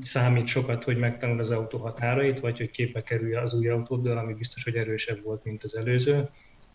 [0.00, 4.34] számít sokat, hogy megtanul az autó határait, vagy hogy képbe kerülje az új autóddal, ami
[4.34, 6.28] biztos, hogy erősebb volt, mint az előző.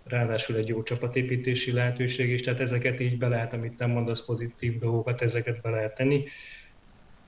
[0.04, 4.80] Ráadásul egy jó csapatépítési lehetőség is, tehát ezeket így be lehet, amit nem mondasz, pozitív
[4.80, 6.24] dolgokat, ezeket be lehet tenni.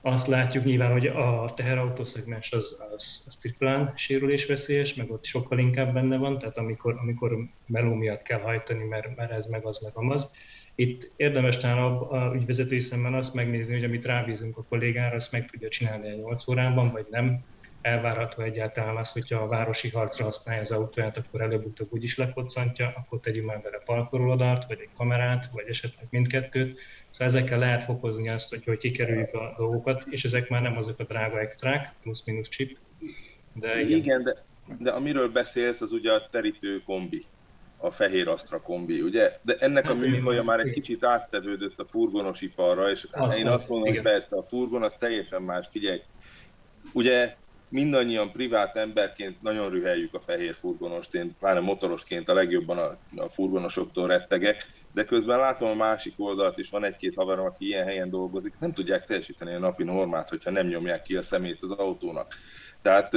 [0.02, 5.94] Azt látjuk nyilván, hogy a teherautószegmens az, az, az triplán sérülésveszélyes, meg ott sokkal inkább
[5.94, 9.92] benne van, tehát amikor, amikor meló miatt kell hajtani, mert, mert ez meg az meg
[9.96, 10.30] amaz.
[10.76, 15.50] Itt érdemes talán a, ügyvezetői szemben azt megnézni, hogy amit rábízunk a kollégára, azt meg
[15.50, 17.40] tudja csinálni a 8 órában, vagy nem.
[17.82, 23.20] Elvárható egyáltalán az, hogyha a városi harcra használja az autóját, akkor előbb-utóbb úgyis lekoccantja, akkor
[23.20, 26.80] tegyünk már bele parkolódart, vagy egy kamerát, vagy esetleg mindkettőt.
[27.10, 31.00] Szóval ezekkel lehet fokozni azt, hogy, hogy kikerüljük a dolgokat, és ezek már nem azok
[31.00, 32.78] a drága extrák, plusz-minusz chip.
[33.54, 34.44] De igen, igen de,
[34.80, 37.26] de amiről beszélsz, az ugye a terítő kombi
[37.84, 39.38] a fehér Astra kombi, ugye?
[39.42, 43.48] De ennek hát, a műfaja már egy kicsit áttevődött a furgonos iparra, és azt én
[43.48, 44.04] azt mondom, igen.
[44.04, 46.02] hogy persze a furgon az teljesen más, figyelj.
[46.94, 47.36] Ugye
[47.70, 53.30] mindannyian privát emberként nagyon rüheljük a fehér furgonost, én pláne motorosként a legjobban a, a
[53.30, 58.10] furgonosoktól rettegek, de közben látom a másik oldalt is, van egy-két haverom, aki ilyen helyen
[58.10, 62.34] dolgozik, nem tudják teljesíteni a napi normát, hogyha nem nyomják ki a szemét az autónak.
[62.82, 63.10] Tehát,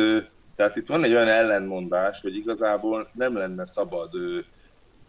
[0.56, 4.10] tehát itt van egy olyan ellenmondás, hogy igazából nem lenne szabad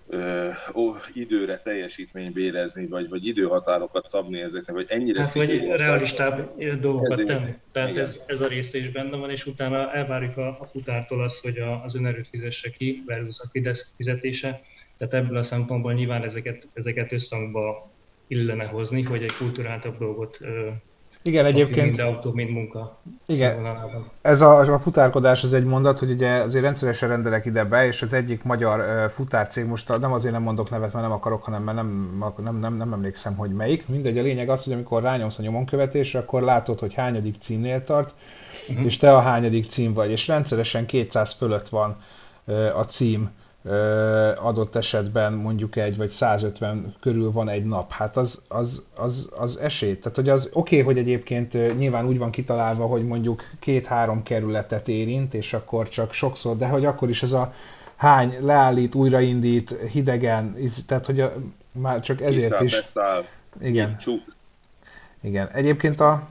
[0.07, 6.57] ö, ó, időre teljesítmény bérezni, vagy, vagy időhatárokat szabni ezeknek, vagy ennyire Hát, vagy realistább
[6.79, 7.53] dolgokat tenni.
[7.71, 8.01] Tehát Igen.
[8.01, 11.57] ez, ez, a része is benne van, és utána elvárjuk a, a futártól azt, hogy
[11.57, 14.61] a, az önerőt fizesse ki versus a Fidesz fizetése.
[14.97, 17.95] Tehát ebből a szempontból nyilván ezeket, ezeket összhangba
[18.27, 20.69] illene hozni, hogy egy kulturáltabb dolgot ö,
[21.27, 23.67] Igen, egyébként mind autó, mind munka Igen.
[24.21, 28.01] Ez a, a futárkodás az egy mondat, hogy ugye azért rendszeresen rendelek ide be, és
[28.01, 31.77] az egyik magyar futárcég, most nem azért nem mondok nevet, mert nem akarok, hanem mert
[31.77, 33.87] nem, nem, nem, nem emlékszem, hogy melyik.
[33.87, 38.15] Mindegy, a lényeg az, hogy amikor rányomsz a nyomonkövetésre, akkor látod, hogy hányadik címnél tart,
[38.67, 38.83] Mhm.
[38.85, 41.97] és te a hányadik cím vagy, és rendszeresen 200 fölött van
[42.75, 43.29] a cím
[44.35, 47.91] adott esetben mondjuk egy, vagy 150 körül van egy nap.
[47.91, 49.97] Hát az, az, az, az esély.
[49.97, 54.87] Tehát, hogy az oké, okay, hogy egyébként nyilván úgy van kitalálva, hogy mondjuk két-három kerületet
[54.87, 57.53] érint, és akkor csak sokszor, de hogy akkor is ez a
[57.95, 60.55] hány leállít, újraindít, hidegen,
[60.87, 61.33] tehát hogy a,
[61.71, 62.75] már csak ezért Kiszáll, is.
[62.75, 63.23] beszáll,
[63.61, 63.97] Igen.
[63.97, 64.21] csuk.
[65.21, 65.47] Igen.
[65.47, 66.29] Egyébként a,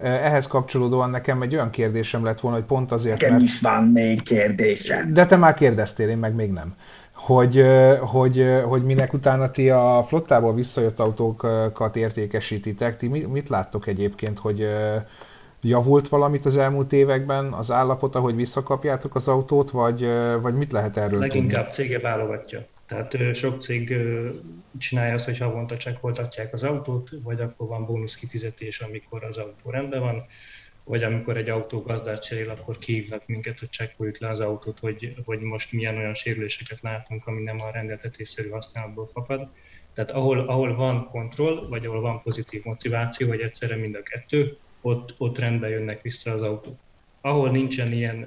[0.00, 3.44] ehhez kapcsolódóan nekem egy olyan kérdésem lett volna, hogy pont azért, Nekem mert...
[3.44, 5.12] is van még kérdésem.
[5.12, 6.74] De te már kérdeztél, én meg még nem.
[7.12, 13.24] Hogy, ö, hogy, ö, hogy minek utána ti a flottából visszajött autókat értékesítitek, ti mi-
[13.24, 14.68] mit láttok egyébként, hogy
[15.60, 20.08] javult valamit az elmúlt években az állapota, hogy visszakapjátok az autót, vagy,
[20.42, 21.74] vagy mit lehet erről Leginkább tudni?
[21.74, 22.66] cége válogatja.
[22.88, 23.94] Tehát sok cég
[24.78, 29.70] csinálja azt, hogy havonta csekkoltatják az autót, vagy akkor van bónusz kifizetés, amikor az autó
[29.70, 30.26] rendben van,
[30.84, 35.14] vagy amikor egy autó gazdát cserél, akkor kihívnak minket, hogy csekkoljuk le az autót, hogy,
[35.24, 39.48] hogy most milyen olyan sérüléseket látunk, ami nem a rendeltetésszerű használatból fakad.
[39.94, 44.56] Tehát ahol, ahol van kontroll, vagy ahol van pozitív motiváció, vagy egyszerre mind a kettő,
[44.80, 46.78] ott, ott rendbe jönnek vissza az autók.
[47.28, 48.26] Ahol nincsen ilyen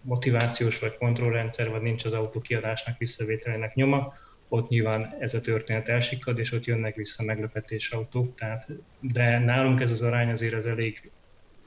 [0.00, 4.12] motivációs vagy kontrollrendszer, vagy nincs az autó kiadásnak, visszavételének nyoma,
[4.48, 8.34] ott nyilván ez a történet elsikkad, és ott jönnek vissza meglepetés autók.
[8.34, 8.66] Tehát,
[9.00, 11.10] de nálunk ez az arány azért az elég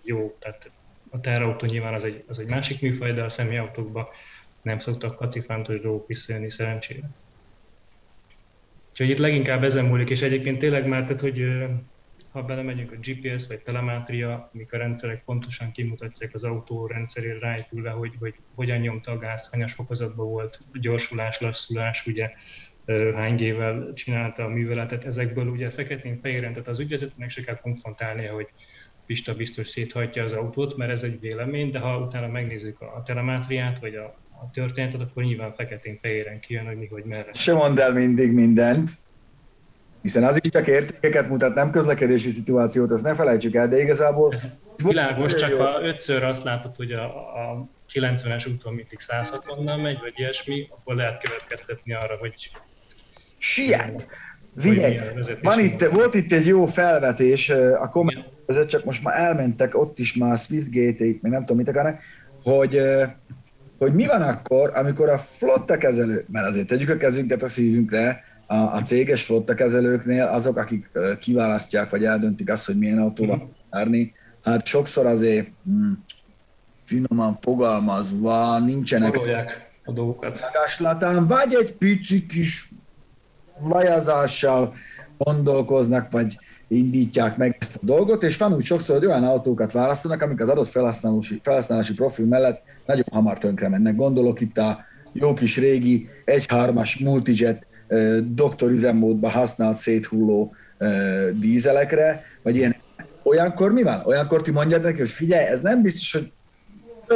[0.01, 0.37] jó.
[0.39, 0.71] Tehát
[1.09, 4.07] a teherautó nyilván az egy, az egy másik műfaj, de a személyautókban
[4.61, 7.09] nem szoktak kacifántos dolgok visszajönni szerencsére.
[8.89, 11.45] Úgyhogy itt leginkább ezen múlik, és egyébként tényleg már, tehát, hogy
[12.33, 17.89] ha belemegyünk a GPS vagy telemátria, amik a rendszerek pontosan kimutatják az autó rendszerére ráépülve,
[17.89, 22.31] hogy, hogy hogyan nyomta a gázt, hanyas fokozatban volt, gyorsulás, lassulás, ugye
[23.15, 28.47] hány gével csinálta a műveletet, ezekből ugye feketén-fehéren, tehát az ügyvezetőnek se kell konfrontálnia, hogy
[29.05, 33.79] Pista biztos széthajtja az autót, mert ez egy vélemény, de ha utána megnézzük a telemátriát,
[33.79, 37.33] vagy a, a történetet, akkor nyilván feketén-fehéren kijön, hogy mi, hogy merre.
[37.33, 38.89] Se mondd el mindig mindent,
[40.03, 44.33] hiszen az is csak értékeket mutat, nem közlekedési szituációt, azt ne felejtsük el, de igazából...
[44.33, 44.45] Ez
[44.83, 50.13] világos, csak ha ötször azt látod, hogy a, a 90-es úton mindig 160-nal megy, vagy
[50.15, 52.51] ilyesmi, akkor lehet következtetni arra, hogy
[53.37, 54.07] Siet!
[54.57, 54.99] Figyelj,
[55.41, 59.99] van itt, volt itt egy jó felvetés a komment között, csak most már elmentek ott
[59.99, 61.99] is már Swift gate meg nem tudom mit akarnak,
[62.43, 62.81] hogy,
[63.77, 68.23] hogy mi van akkor, amikor a flotta kezelő, mert azért tegyük a kezünket a szívünkre,
[68.47, 73.45] a, a céges flotta kezelőknél azok, akik kiválasztják, vagy eldöntik azt, hogy milyen autóval Mhm.
[73.71, 75.91] járni, hát sokszor azért hm,
[76.83, 80.39] finoman fogalmazva nincsenek Fogolják a dolgokat.
[80.53, 82.71] magaslatán, vagy egy pici kis
[83.59, 84.73] vajazással
[85.17, 90.21] gondolkoznak, vagy indítják meg ezt a dolgot, és van úgy sokszor, hogy olyan autókat választanak,
[90.21, 93.95] amik az adott felhasználási, felhasználási profil mellett nagyon hamar tönkre mennek.
[93.95, 94.79] Gondolok itt a
[95.11, 100.55] jó kis régi 1.3-as multijet ö, doktorüzemmódban használt széthulló
[101.33, 102.75] dízelekre, vagy ilyen.
[103.23, 104.01] Olyankor mi van?
[104.05, 106.33] Olyankor ti mondjátok neki, hogy figyelj, ez nem biztos, hogy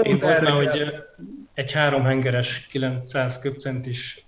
[0.02, 0.94] Én volt hogy
[1.54, 4.28] egy háromhengeres 900 köbcentis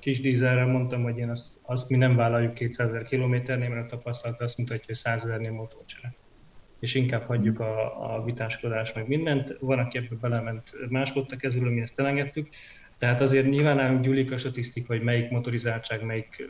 [0.00, 3.96] kis dízelre mondtam, hogy én azt, azt mi nem vállaljuk 200 ezer kilométernél, mert a
[3.96, 6.14] tapasztalat azt mutatja, hogy 100 ezernél motorcsere.
[6.78, 9.56] És inkább hagyjuk a, a vitáskodást, meg mindent.
[9.60, 12.48] Van, aki ebbe belement más a kezülő, mi ezt elengedtük.
[12.98, 16.44] Tehát azért nyilván nálunk gyúlik a statisztika, hogy melyik motorizáltság, melyik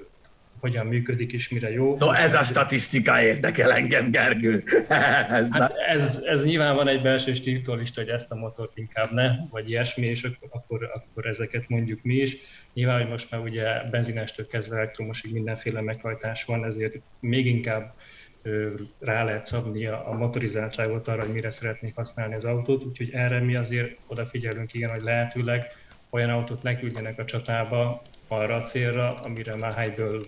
[0.61, 1.97] hogyan működik és mire jó.
[1.97, 4.63] No ez a statisztika érdekel engem, Gergő.
[5.29, 9.31] ez Hát ez, ez nyilván van egy belső stíltólista, hogy ezt a motort inkább ne,
[9.51, 12.37] vagy ilyesmi, és ak- akkor, akkor ezeket mondjuk mi is.
[12.73, 17.95] Nyilván, hogy most már ugye benzinestől kezdve elektromosig mindenféle meghajtás van, ezért még inkább
[18.99, 23.41] rá lehet szabni a, a motorizáltságot arra, hogy mire szeretnék használni az autót, úgyhogy erre
[23.41, 25.67] mi azért odafigyelünk, igen, hogy lehetőleg
[26.15, 30.27] olyan autót ne küldjenek a csatába arra a célra, amire már helyből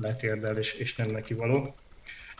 [0.00, 1.74] letérdel és, és nem neki való.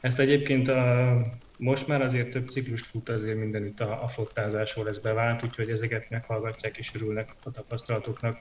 [0.01, 1.17] Ezt egyébként a,
[1.59, 6.11] most már azért több ciklust fut azért mindenütt a, a flottázásról ez bevált, úgyhogy ezeket
[6.11, 8.39] meghallgatják és örülnek a tapasztalatoknak.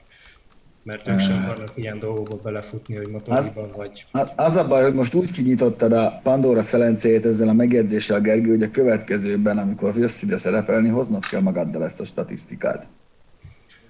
[0.82, 4.06] mert ők sem akarnak ilyen dolgokba belefutni, hogy motoriban vagy.
[4.10, 8.50] Az, az a baj, hogy most úgy kinyitottad a Pandora szelencéjét ezzel a megjegyzéssel, Gergő,
[8.50, 12.88] hogy a következőben, amikor jössz ide szerepelni, hoznod kell magaddal ezt a statisztikát.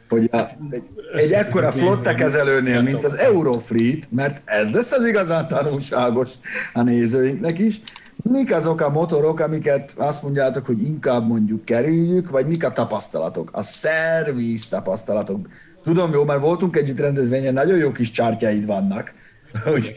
[0.09, 0.39] Hogy a,
[0.71, 6.31] egy, egy ekkora flotta kezelőnél, mint az Eurofleet, mert ez lesz az igazán tanulságos
[6.73, 7.81] a nézőinknek is,
[8.23, 13.51] mik azok a motorok, amiket azt mondjátok, hogy inkább mondjuk kerüljük, vagy mik a tapasztalatok?
[13.53, 15.49] A szerviz tapasztalatok.
[15.85, 19.15] Tudom jó, mert voltunk együtt rendezvényen, nagyon jó kis csártyáid vannak.
[19.65, 19.95] Hogy...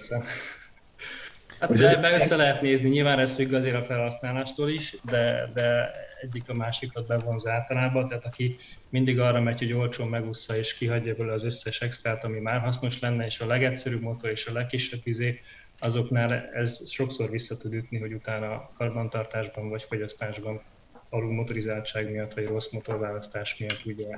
[1.59, 5.91] Hát Ugye, ebbe össze lehet nézni, nyilván ez függ azért a felhasználástól is, de, de
[6.21, 8.57] egyik a másikat bevonz általában, tehát aki
[8.89, 12.99] mindig arra megy, hogy olcsón megúszza és kihagyja belőle az összes extrát, ami már hasznos
[12.99, 15.39] lenne, és a legegyszerűbb motor és a legkisebb izé,
[15.77, 20.61] azoknál ez sokszor vissza tud ütni, hogy utána karbantartásban vagy fogyasztásban
[21.09, 24.17] alul motorizáltság miatt, vagy rossz motorválasztás miatt ugye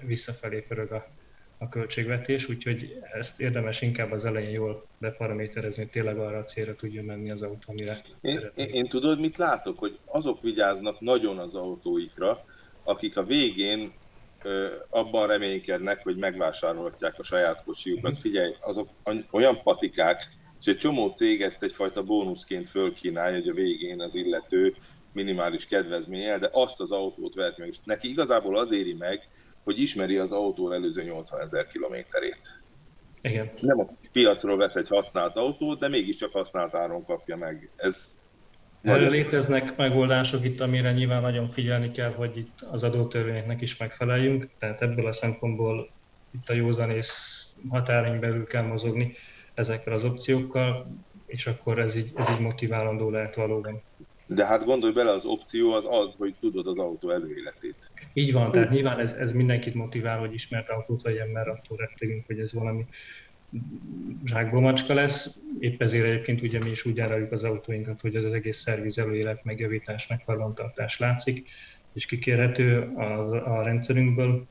[0.00, 1.06] visszafelé pörög a,
[1.58, 6.74] a költségvetés, úgyhogy ezt érdemes inkább az elején jól beparaméterezni, hogy tényleg arra a célra
[6.74, 9.78] tudjon menni az autó, amire én, én, én tudod, mit látok?
[9.78, 12.44] Hogy azok vigyáznak nagyon az autóikra,
[12.84, 13.92] akik a végén
[14.42, 18.10] ö, abban reménykednek, hogy megvásárolhatják a saját kocsijukat.
[18.10, 18.20] Mhm.
[18.20, 18.88] Figyelj, azok
[19.30, 20.28] olyan patikák,
[20.60, 24.74] és egy csomó cég ezt egyfajta bónuszként fölkínálja, hogy a végén az illető
[25.12, 27.68] minimális kedvezménye, de azt az autót veheti meg.
[27.68, 29.28] És neki igazából az éri meg,
[29.66, 32.40] hogy ismeri az autó előző 80 ezer kilométerét.
[33.20, 33.50] Igen.
[33.60, 37.70] Nem a piacról vesz egy használt autót, de mégiscsak használt áron kapja meg.
[37.76, 38.14] Ez
[38.82, 44.48] erre léteznek megoldások itt, amire nyilván nagyon figyelni kell, hogy itt az adótörvényeknek is megfeleljünk,
[44.58, 45.90] tehát ebből a szempontból
[46.30, 49.12] itt a józanész határain belül kell mozogni
[49.54, 50.86] ezekkel az opciókkal,
[51.26, 53.82] és akkor ez így, ez így motiválandó lehet valóban.
[54.26, 57.90] De hát gondolj bele, az opció az az, hogy tudod az autó előéletét.
[58.12, 62.26] Így van, tehát nyilván ez, ez mindenkit motivál, hogy ismert autót vegyen, mert attól rettegünk,
[62.26, 62.86] hogy ez valami
[64.50, 65.36] macska lesz.
[65.58, 68.98] Épp ezért egyébként ugye mi is úgy áruljuk az autóinkat, hogy az, az egész szerviz
[68.98, 71.48] előélet, megjavítás, megkarbantartás látszik,
[71.92, 74.46] és kikérhető az, a rendszerünkből.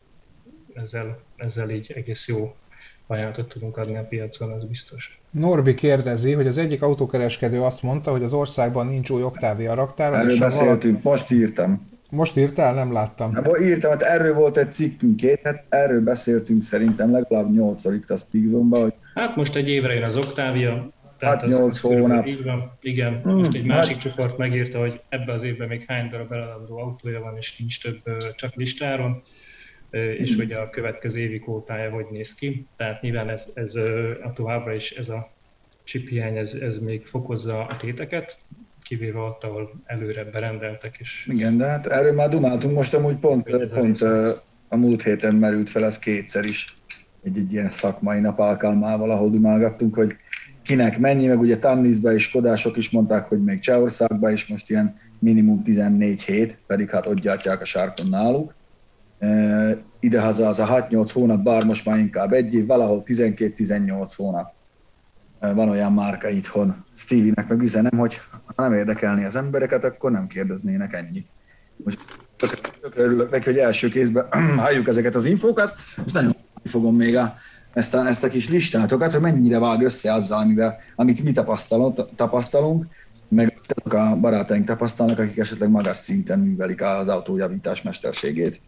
[0.73, 2.55] Ezzel, ezzel így egész jó
[3.07, 5.19] ajánlatot tudunk adni a piacon, az biztos.
[5.29, 10.13] Norbi kérdezi, hogy az egyik autókereskedő azt mondta, hogy az országban nincs új Octavia raktár.
[10.13, 11.23] Erről beszéltünk, valaki...
[11.23, 11.85] most írtam.
[12.09, 12.73] Most írtál?
[12.73, 13.33] Nem láttam.
[13.33, 18.17] Hát, írtam, hát erről volt egy cikkünk két, hát erről beszéltünk szerintem legalább nyolcadik a
[18.17, 18.93] Speakzone-ba, hogy...
[19.13, 22.27] Hát most egy évre jön az Octavia, tehát hát 8 hónap.
[22.27, 23.21] Így van, igen.
[23.23, 24.01] Hmm, most egy másik hát...
[24.01, 28.01] csoport megírta, hogy ebbe az évben még hány darab eladó autója van, és nincs több
[28.35, 29.21] csak listáron
[29.95, 32.67] és hogy a következő évi kótája hogy néz ki.
[32.77, 33.75] Tehát nyilván ez, ez
[34.23, 35.33] a továbbra is ez a
[35.83, 38.37] chip hiány, ez, ez még fokozza a téteket,
[38.81, 41.27] kivéve ott, ahol előre berendeltek is.
[41.31, 44.01] Igen, de hát erről már dumáltunk most amúgy pont, pont
[44.67, 46.77] a múlt héten merült fel ez kétszer is,
[47.23, 50.15] egy, egy ilyen szakmai nap alkalmával, ahol dumálgattunk, hogy
[50.61, 54.99] kinek mennyi, meg ugye Tannisba és Kodások is mondták, hogy még Csehországban is most ilyen
[55.19, 58.55] minimum 14 hét, pedig hát ott gyártják a sárkon náluk
[59.99, 64.53] idehaza az a 6-8 hónap, bár most már inkább egy év, valahol 12-18 hónap.
[65.39, 66.85] Van olyan márka itthon.
[66.95, 68.17] Stevie-nek meg üzenem, hogy
[68.55, 71.25] ha nem érdekelni az embereket, akkor nem kérdeznének ennyi.
[71.75, 71.99] Most
[72.37, 72.49] tök,
[72.81, 75.75] tök örülök neki, hogy első kézben halljuk ezeket az infókat,
[76.05, 76.31] és nagyon
[76.63, 77.35] fogom még a,
[77.73, 82.15] ezt, a, ezt a kis listátokat, hogy mennyire vág össze azzal, amivel, amit mi tapasztalunk,
[82.15, 82.85] tapasztalunk,
[83.27, 88.61] meg azok a barátaink tapasztalnak, akik esetleg magas szinten művelik az autójavítás mesterségét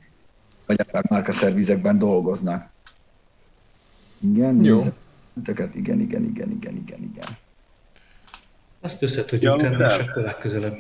[0.68, 2.70] vagy akár márkaszervizekben dolgoznak.
[4.20, 4.76] Igen, Jó.
[4.76, 7.26] Nézzeteket, igen, igen, igen, igen, igen, igen.
[8.82, 10.76] Ezt össze tudjuk ja, tenni, és akkor legközelebb.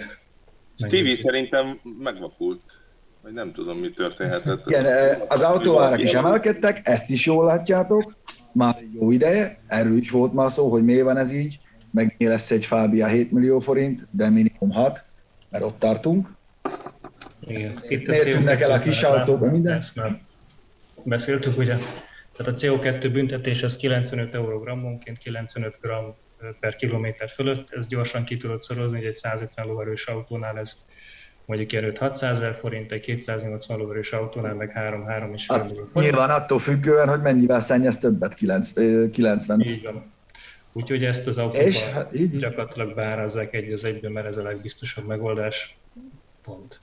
[0.77, 2.61] Stevie szerintem megvakult.
[3.21, 4.67] Vagy nem tudom, mi történhetett.
[4.67, 8.15] Igen, eh, az autóárak is emelkedtek, ezt is jól látjátok.
[8.51, 11.59] Már jó ideje, erről is volt már szó, hogy miért van ez így,
[11.91, 15.03] meg mi lesz egy Fábia 7 millió forint, de minimum 6,
[15.49, 16.36] mert ott tartunk.
[17.47, 17.71] Igen.
[17.87, 19.77] Itt Miért tűnnek el a kis autók, minden?
[19.77, 20.21] Ezt már
[21.03, 21.77] beszéltük, ugye?
[22.35, 26.15] Tehát a CO2 büntetés az 95 euró grammonként, 95 gram
[26.59, 30.85] per kilométer fölött, ez gyorsan ki tudod szorozni, hogy egy 150 lóerős autónál ez
[31.45, 35.93] mondjuk ilyen 600 ezer forint, egy 280 lóerős autónál meg 3-3 is hát, forint.
[35.93, 38.33] Nyilván attól függően, hogy mennyivel szennyez többet,
[39.11, 39.61] 90.
[39.61, 40.11] Így van.
[40.73, 44.43] Úgyhogy ezt az autóban és, hát, így, gyakorlatilag beárazzák egy az egyben, mert ez a
[44.43, 45.77] legbiztosabb megoldás.
[46.41, 46.81] Pont.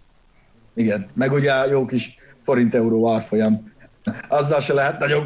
[0.75, 3.73] Igen, meg ugye jó kis forint-euró árfolyam.
[4.29, 5.25] Azzal se lehet nagyon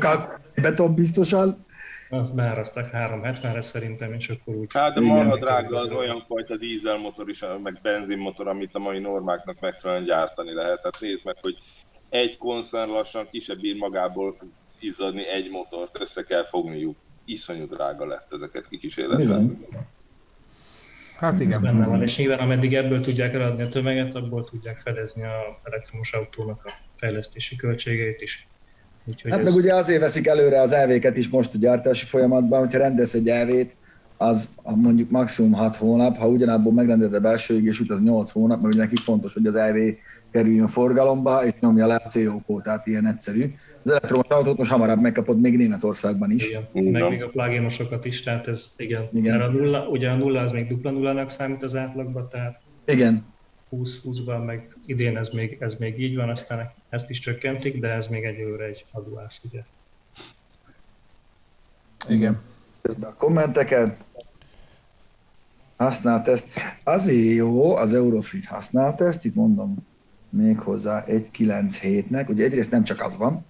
[0.62, 1.66] beton biztosan.
[2.10, 4.70] Azt beárasztak 370-re szerintem, és akkor úgy...
[4.72, 9.60] Hát de marha drága az olyan fajta dízelmotor is, meg benzinmotor, amit a mai normáknak
[9.60, 10.76] megfelelően gyártani lehet.
[10.76, 11.58] Tehát nézd meg, hogy
[12.08, 14.36] egy koncern lassan kisebb bír magából
[14.80, 16.96] izzadni egy motort, össze kell fogniuk.
[17.24, 19.58] Iszonyú drága lett ezeket kikísérletezni.
[21.18, 21.62] Hát Ez igen.
[21.62, 26.12] benne van, és nyilván ameddig ebből tudják eladni a tömeget, abból tudják fedezni a elektromos
[26.12, 28.48] autónak a fejlesztési költségeit is.
[29.04, 32.58] Úgyhogy Hát ez, meg ugye azért veszik előre az elvéket is most a gyártási folyamatban,
[32.58, 33.76] hogyha rendez egy elvét,
[34.16, 38.74] az mondjuk maximum 6 hónap, ha ugyanabból megrendeled a belső égésút, az 8 hónap, mert
[38.74, 39.98] ugye nekik fontos, hogy az elvé
[40.30, 43.54] kerüljön forgalomba, és nyomja le a CO kótát, ilyen egyszerű.
[43.88, 46.48] Az elektromos autót most hamarabb megkapod még Németországban is.
[46.48, 49.08] igen, meg még a pluginosokat is, tehát ez igen.
[49.12, 49.38] Igen.
[49.38, 53.24] Mert a nulla, ugye a nulla az még dupla nullának számít az átlagban, tehát Igen,
[53.72, 58.06] 20-20-ban, meg idén ez még, ez még így van, aztán ezt is csökkentik, de ez
[58.06, 59.62] még egyelőre egy adóász, ugye.
[62.08, 62.40] Igen.
[62.82, 64.04] közben a kommenteket.
[65.76, 66.48] Használt ezt.
[66.84, 69.86] Azért jó az Eurofrit használt ezt, itt mondom
[70.28, 73.44] még hozzá 197-nek, ugye egyrészt nem csak az van,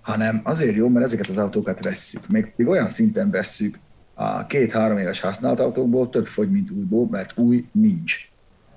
[0.00, 2.28] hanem azért jó, mert ezeket az autókat vesszük.
[2.28, 3.78] Még, még olyan szinten vesszük
[4.14, 8.28] a két-három éves használt autókból több fogy, mint újból, mert új nincs.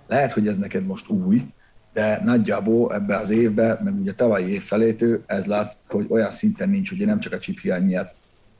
[0.07, 1.45] Lehet, hogy ez neked most új,
[1.93, 6.69] de nagyjából ebbe az évbe, meg ugye tavalyi év felétől ez látszik, hogy olyan szinten
[6.69, 8.13] nincs, ugye nem csak a chip hiány miatt,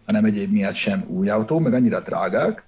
[0.06, 2.64] hanem egyéb miatt sem új autó, meg annyira drágák,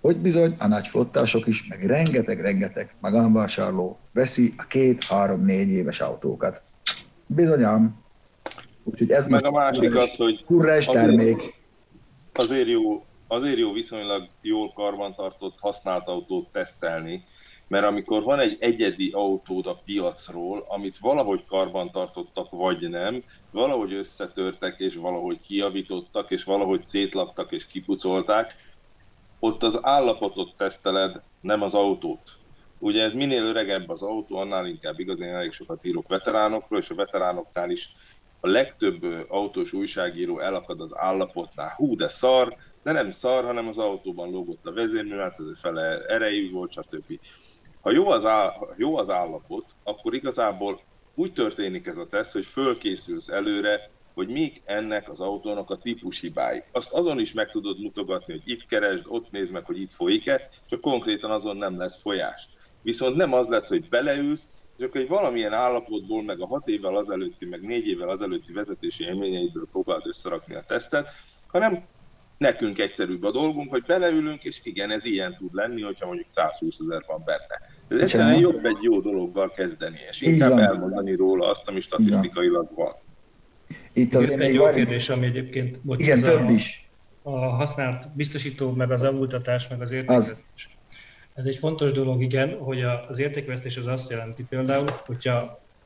[0.00, 6.00] hogy bizony a nagy flottások is, meg rengeteg-rengeteg magánvásárló veszi a két, három, négy éves
[6.00, 6.62] autókat.
[7.26, 8.06] Bizonyám.
[8.90, 11.54] Úgyhogy ez Meg a másik az, hogy azért- termék.
[12.32, 17.24] azért jó, azért jó viszonylag jól karbantartott használt autót tesztelni,
[17.66, 24.78] mert amikor van egy egyedi autód a piacról, amit valahogy karbantartottak, vagy nem, valahogy összetörtek,
[24.78, 28.54] és valahogy kijavítottak, és valahogy szétlaptak, és kipucolták,
[29.38, 32.22] ott az állapotot teszteled, nem az autót.
[32.78, 36.90] Ugye ez minél öregebb az autó, annál inkább igaz, én elég sokat írok veteránokról, és
[36.90, 37.94] a veteránoknál is
[38.40, 41.74] a legtöbb autós újságíró elakad az állapotnál.
[41.76, 46.50] Hú, de szar, de nem szar, hanem az autóban lógott a vezérművác, ez fele erejű
[46.50, 47.20] volt, stb.
[47.80, 50.80] Ha jó az, áll, jó az állapot, akkor igazából
[51.14, 56.20] úgy történik ez a teszt, hogy fölkészülsz előre, hogy mik ennek az autónak a típus
[56.20, 56.62] hibái.
[56.72, 60.48] Azt azon is meg tudod mutogatni, hogy itt keresd, ott nézd meg, hogy itt folyik-e,
[60.68, 62.48] csak konkrétan azon nem lesz folyás.
[62.82, 64.48] Viszont nem az lesz, hogy beleülsz,
[64.78, 69.04] és akkor egy valamilyen állapotból, meg a hat évvel azelőtti, meg négy évvel azelőtti vezetési
[69.04, 71.08] élményeidből próbáld összerakni a tesztet,
[71.46, 71.84] hanem
[72.38, 76.78] nekünk egyszerűbb a dolgunk, hogy beleülünk, és igen, ez ilyen tud lenni, hogyha mondjuk 120
[76.80, 77.60] ezer van benne.
[77.88, 80.62] Ez egyszerűen jobb egy jó dologgal kezdeni, és inkább van.
[80.62, 82.94] elmondani róla azt, ami statisztikailag van.
[83.92, 86.90] Itt Azért azért egy jó kérdés, ami egyébként, bocs, Igen, több a, is.
[87.22, 90.77] a használt biztosító, meg az avultatás, meg az értékvesztés.
[91.38, 95.36] Ez egy fontos dolog, igen, hogy az értékvesztés az azt jelenti például, hogyha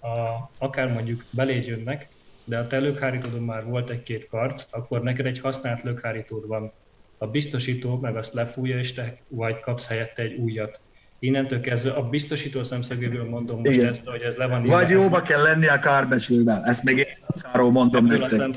[0.00, 2.09] a, akár mondjuk beléd jönnek,
[2.44, 6.72] de a te lökhárítódon már volt egy-két karc, akkor neked egy használt lökhárítód van.
[7.18, 10.80] A biztosító meg azt lefújja, és te vagy kapsz helyette egy újat.
[11.18, 13.88] Innentől kezdve a biztosító szemszögéből mondom most Igen.
[13.88, 16.64] ezt, hogy ez le van Vagy jóba kell lenni a kárbecslővel.
[16.64, 17.07] Ezt még én
[17.70, 18.50] mondom nektek.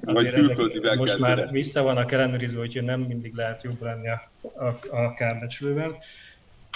[0.00, 4.08] Vagy Azért külföldi ezek most már vissza vannak ellenőrizve, hogy nem mindig lehet jobb lenni
[4.08, 5.98] a, a, a kárbecslővel.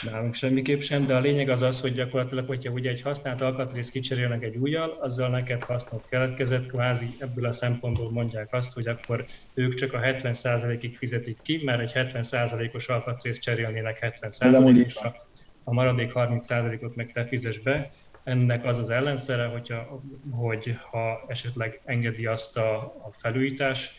[0.02, 3.90] Nálunk semmiképp sem, de a lényeg az az, hogy gyakorlatilag, hogyha ugye egy használt alkatrészt
[3.90, 9.24] kicserélnek egy újjal, azzal neked hasznot keletkezett, kvázi ebből a szempontból mondják azt, hogy akkor
[9.54, 15.14] ők csak a 70%-ig fizetik ki, mert egy 70%-os alkatrészt cserélnének Ez amúgy így 70%-osra,
[15.64, 17.90] a maradék 30%-ot meg te fizes be.
[18.24, 23.90] Ennek az az ellenszere, hogyha, hogy ha esetleg engedi azt a, a felújítás,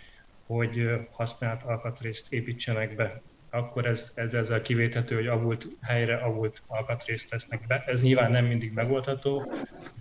[0.48, 7.30] hogy használt alkatrészt építsenek be, akkor ez, ez ezzel kivéthető, hogy avult helyre avult alkatrészt
[7.30, 7.84] tesznek be.
[7.88, 9.52] Ez nyilván nem mindig megoldható,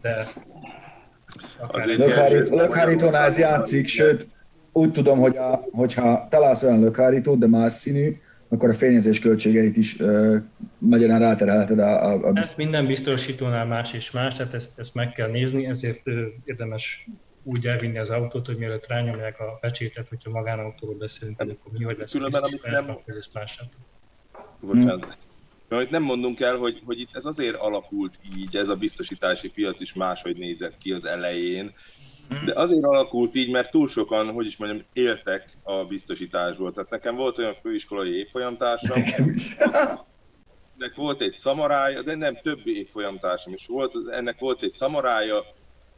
[0.01, 0.27] de
[2.51, 4.27] lökhárítónál ez játszik, sőt,
[4.73, 8.21] úgy tudom, hogy a, hogyha találsz olyan lökhárítót, de más színű,
[8.53, 10.37] akkor a fényezés költségeit is uh,
[10.79, 15.13] magyarán ráterelheted a, a, a Ez minden biztosítónál más és más, tehát ezt, ezt meg
[15.13, 17.09] kell nézni, ezért ö, érdemes
[17.43, 21.85] úgy elvinni az autót, hogy mielőtt rányomják a pecsétet, hogyha magánautóról beszélünk, hogy akkor mi
[21.85, 23.81] hogy lesz a Különben, amit nem- hogy ezt lássátok.
[24.61, 25.19] Bocsánat.
[25.69, 29.49] Mert itt nem mondunk el, hogy, hogy itt ez azért alakult így, ez a biztosítási
[29.49, 31.73] piac is máshogy nézett ki az elején,
[32.45, 36.73] de azért alakult így, mert túl sokan, hogy is mondjam, éltek a biztosításból.
[36.73, 39.03] Tehát nekem volt olyan főiskolai évfolyamtársam,
[40.79, 45.45] ennek volt egy szamarája, de nem több évfolyamtársam is volt, ennek volt egy szamarája,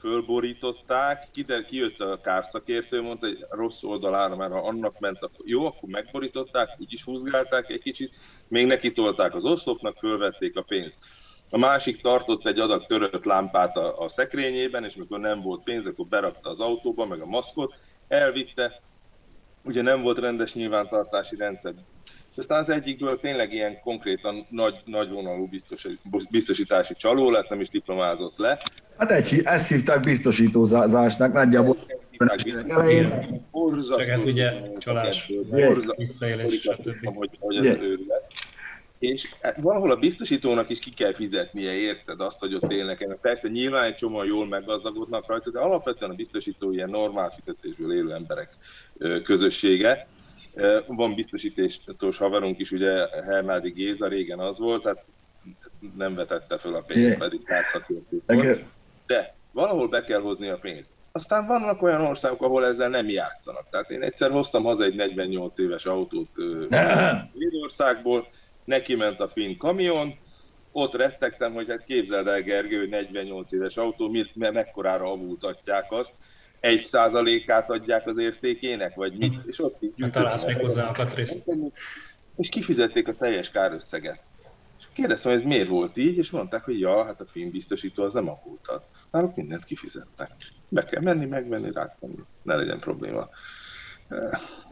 [0.03, 5.67] fölborították, kider, kijött a kárszakértő, mondta, hogy rossz oldalára, mert ha annak ment, akkor jó,
[5.67, 8.17] akkor megborították, úgy is húzgálták egy kicsit,
[8.49, 10.99] még neki tolták az oszlopnak, fölvették a pénzt.
[11.55, 15.87] A másik tartott egy adag törött lámpát a, a szekrényében, és mikor nem volt pénz,
[15.87, 17.75] akkor berakta az autóba, meg a maszkot,
[18.09, 18.81] elvitte,
[19.65, 21.73] ugye nem volt rendes nyilvántartási rendszer.
[22.31, 25.49] És aztán az egyikből tényleg ilyen konkrétan nagy, nagy vonalú
[26.31, 28.59] biztosítási csaló lett, nem is diplomázott le.
[28.99, 31.77] Hát egy, ezt hívták biztosítózásnak, nagyjából.
[33.99, 35.33] Csak ez ugye csalás,
[35.97, 37.15] visszaélés, stb.
[37.15, 37.79] Hogy, hogy ez.
[39.03, 43.19] És valahol a biztosítónak is ki kell fizetnie, érted azt, hogy ott élnek.
[43.21, 48.13] Persze nyilván egy csomóan jól meggazdagodnak rajta, de alapvetően a biztosító ilyen normál fizetésből élő
[48.13, 48.57] emberek
[49.25, 50.07] közössége.
[50.87, 55.05] Van biztosítós haverunk is, ugye Hernádi Géza régen az volt, tehát
[55.97, 57.41] nem vetette föl a pénzt, pedig
[58.27, 58.65] volt.
[59.07, 60.93] De valahol be kell hozni a pénzt.
[61.13, 63.69] Aztán vannak olyan országok, ahol ezzel nem játszanak.
[63.71, 66.29] Tehát én egyszer hoztam haza egy 48 éves autót
[67.33, 68.27] Svédországból,
[68.65, 70.15] neki ment a finn kamion,
[70.73, 76.15] ott rettegtem, hogy hát képzeld el Gergő, hogy 48 éves autó, mit, mekkorára avultatják azt,
[76.61, 80.23] egy százalékát adják az értékének, vagy mit, és ott így gyűjtöttek.
[80.23, 81.45] Találsz még hozzá a katrészt.
[82.37, 84.21] És kifizették a teljes kárösszeget.
[84.79, 88.03] És kérdeztem, hogy ez miért volt így, és mondták, hogy ja, hát a film biztosító
[88.03, 88.87] az nem avultat.
[89.11, 90.31] Náluk mindent kifizettek.
[90.69, 93.29] Be kell menni, megvenni, rátenni, ne legyen probléma.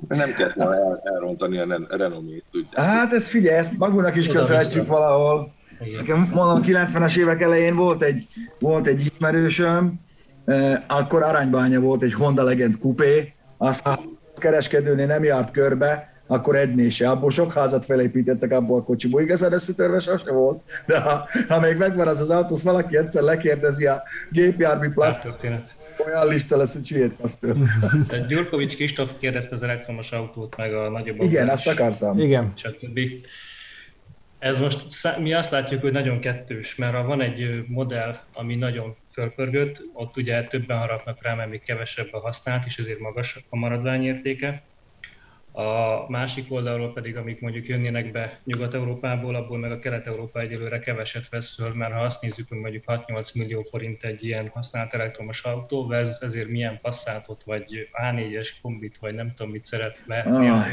[0.08, 2.84] Nem kell el, elrontani a renomét, tudják.
[2.84, 5.52] Hát ez figyelj, ezt magunknak is köszönhetjük valahol.
[5.96, 8.26] Nekem mondom, 90-es évek elején volt egy,
[8.58, 10.00] volt egy ismerősöm,
[10.86, 13.98] akkor aránybánya volt egy Honda Legend kupé, aztán
[14.34, 17.10] kereskedőnél nem járt körbe, akkor edni se.
[17.10, 19.20] Abból sok házat felépítettek abból a kocsiból.
[19.20, 23.86] Igazán összetörve sose volt, de ha, ha még megvan az az autó, valaki egyszer lekérdezi
[23.86, 25.74] a gépjármű platformot,
[26.06, 27.38] olyan lista lesz, hogy hülyét kapsz
[28.08, 32.18] Tehát Gyurkovics Kistóf kérdezte az elektromos autót, meg a nagyobb Igen, azt akartam.
[32.18, 32.52] Igen.
[32.56, 33.00] Stb.
[34.38, 38.96] Ez most, mi azt látjuk, hogy nagyon kettős, mert ha van egy modell, ami nagyon
[39.12, 43.56] fölpörgött, ott ugye többen harapnak rá, mert még kevesebb a használt, és ezért magas a
[43.56, 44.62] maradványértéke.
[45.52, 51.28] A másik oldalról pedig, amik mondjuk jönnének be Nyugat-Európából, abból meg a Kelet-Európa egyelőre keveset
[51.28, 55.42] vesz föl, mert ha azt nézzük, hogy mondjuk 6-8 millió forint egy ilyen használt elektromos
[55.42, 60.66] autó, versus ezért milyen passzátot, vagy A4-es kombit, vagy nem tudom mit szeret lehetni ah.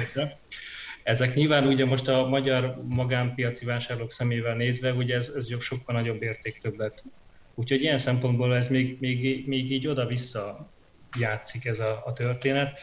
[1.03, 6.21] Ezek nyilván ugye most a magyar magánpiaci vásárlók szemével nézve, ugye ez, ez sokkal nagyobb
[6.21, 7.03] értéktöbblet.
[7.55, 10.73] Úgyhogy ilyen szempontból ez még, még, még így oda-vissza
[11.19, 12.79] játszik ez a, a történet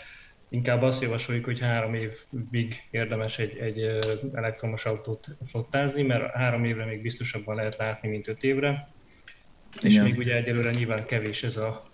[0.55, 3.98] inkább azt javasoljuk, hogy három évig érdemes egy, egy
[4.34, 8.88] elektromos autót flottázni, mert három évre még biztosabban lehet látni, mint öt évre.
[9.78, 9.90] Igen.
[9.90, 11.84] És még ugye egyelőre nyilván kevés ez a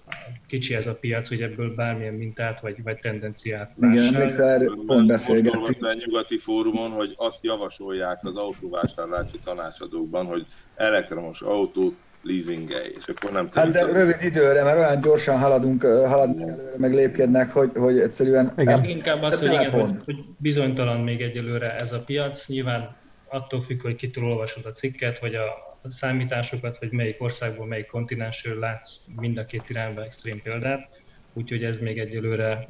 [0.47, 4.03] kicsi ez a piac, hogy ebből bármilyen mintát vagy, vagy tendenciát lássál.
[4.03, 5.85] Igen, emlékszel, erről pont beszélgettünk.
[5.85, 10.47] a nyugati fórumon, hogy azt javasolják az autóvásárlási tanácsadókban, hogy
[10.77, 16.41] elektromos autót leasingelj, és akkor nem Hát de rövid időre, mert olyan gyorsan haladunk, haladunk
[16.41, 18.53] előre, meg lépkednek, hogy, hogy egyszerűen...
[18.57, 18.85] Igen.
[18.85, 22.47] Inkább az, hogy, igen, hogy, hogy bizonytalan még egyelőre ez a piac.
[22.47, 22.97] Nyilván
[23.29, 28.59] attól függ, hogy kitől olvasod a cikket, vagy a számításokat, vagy melyik országból, melyik kontinensről
[28.59, 30.89] látsz mind a két irányba extrém példát.
[31.33, 32.69] Úgyhogy ez még egyelőre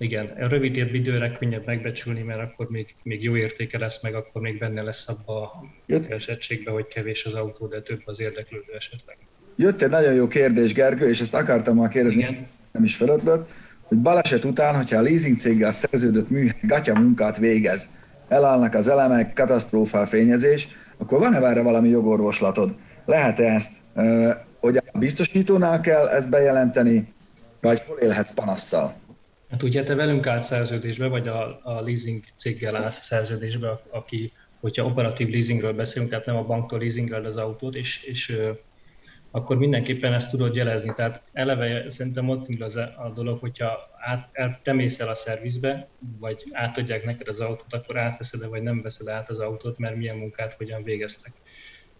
[0.00, 4.42] igen, a rövid időre könnyebb megbecsülni, mert akkor még, még jó értéke lesz, meg akkor
[4.42, 5.64] még benne lesz abba a
[6.08, 9.16] esettségbe, hogy kevés az autó, de több az érdeklődő esetleg.
[9.56, 12.46] Jött egy nagyon jó kérdés, Gergő, és ezt akartam már kérdezni, Igen.
[12.72, 13.50] nem is felötlött,
[13.82, 17.88] hogy baleset után, hogyha a leasing céggel szerződött műhely gatya munkát végez,
[18.28, 22.74] elállnak az elemek, katasztrófál fényezés, akkor van-e erre valami jogorvoslatod?
[23.04, 23.72] Lehet-e ezt,
[24.60, 27.12] hogy a biztosítónál kell ezt bejelenteni,
[27.60, 28.94] vagy hol élhetsz panasszal?
[29.50, 34.84] Hát ugye te velünk állt szerződésbe, vagy a, a leasing céggel állsz szerződésbe, aki, hogyha
[34.84, 38.38] operatív leasingről beszélünk, tehát nem a banktól leasingről az autót, és, és
[39.30, 40.92] akkor mindenképpen ezt tudod jelezni.
[40.94, 45.88] Tehát eleve szerintem ott indul a dolog, hogyha át, el, te mész el a szervizbe,
[46.18, 50.16] vagy átadják neked az autót, akkor átveszed-e, vagy nem veszed át az autót, mert milyen
[50.16, 51.32] munkát hogyan végeztek.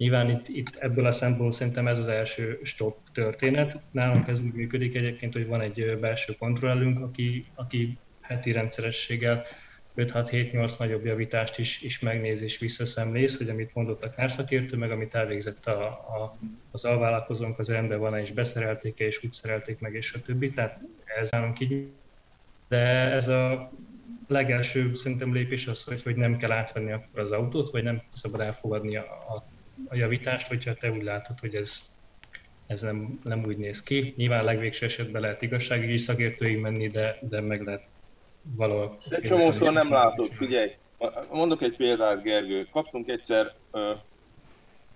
[0.00, 3.80] Nyilván itt, itt ebből a szempontból szerintem ez az első stop történet.
[3.90, 9.44] Nálunk ez úgy működik egyébként, hogy van egy belső kontrollünk, aki, aki heti rendszerességgel
[9.96, 15.14] 5-6-7-8 nagyobb javítást is, is megnéz és visszaszemlész, hogy amit mondott a kárszakértő, meg amit
[15.14, 16.36] elvégzett a, a,
[16.70, 20.50] az alvállalkozónk, az rendben van és beszerelték-e, és úgy szerelték meg, és a többi.
[20.50, 20.80] Tehát
[21.20, 21.86] ez nálunk így.
[22.68, 22.78] De
[23.12, 23.70] ez a
[24.28, 28.40] legelső szerintem lépés az, hogy, hogy nem kell átvenni akkor az autót, vagy nem szabad
[28.40, 31.80] elfogadni a, a a javítást, hogyha te úgy látod, hogy ez,
[32.66, 34.14] ez nem, nem úgy néz ki.
[34.16, 37.88] Nyilván legvégső esetben lehet igazságügyi szakértőig menni, de, de meg lehet
[38.42, 39.02] valahol...
[39.08, 40.70] De csomószor nem látod, figyelj.
[41.30, 42.68] Mondok egy példát, Gergő.
[42.70, 43.54] Kaptunk egyszer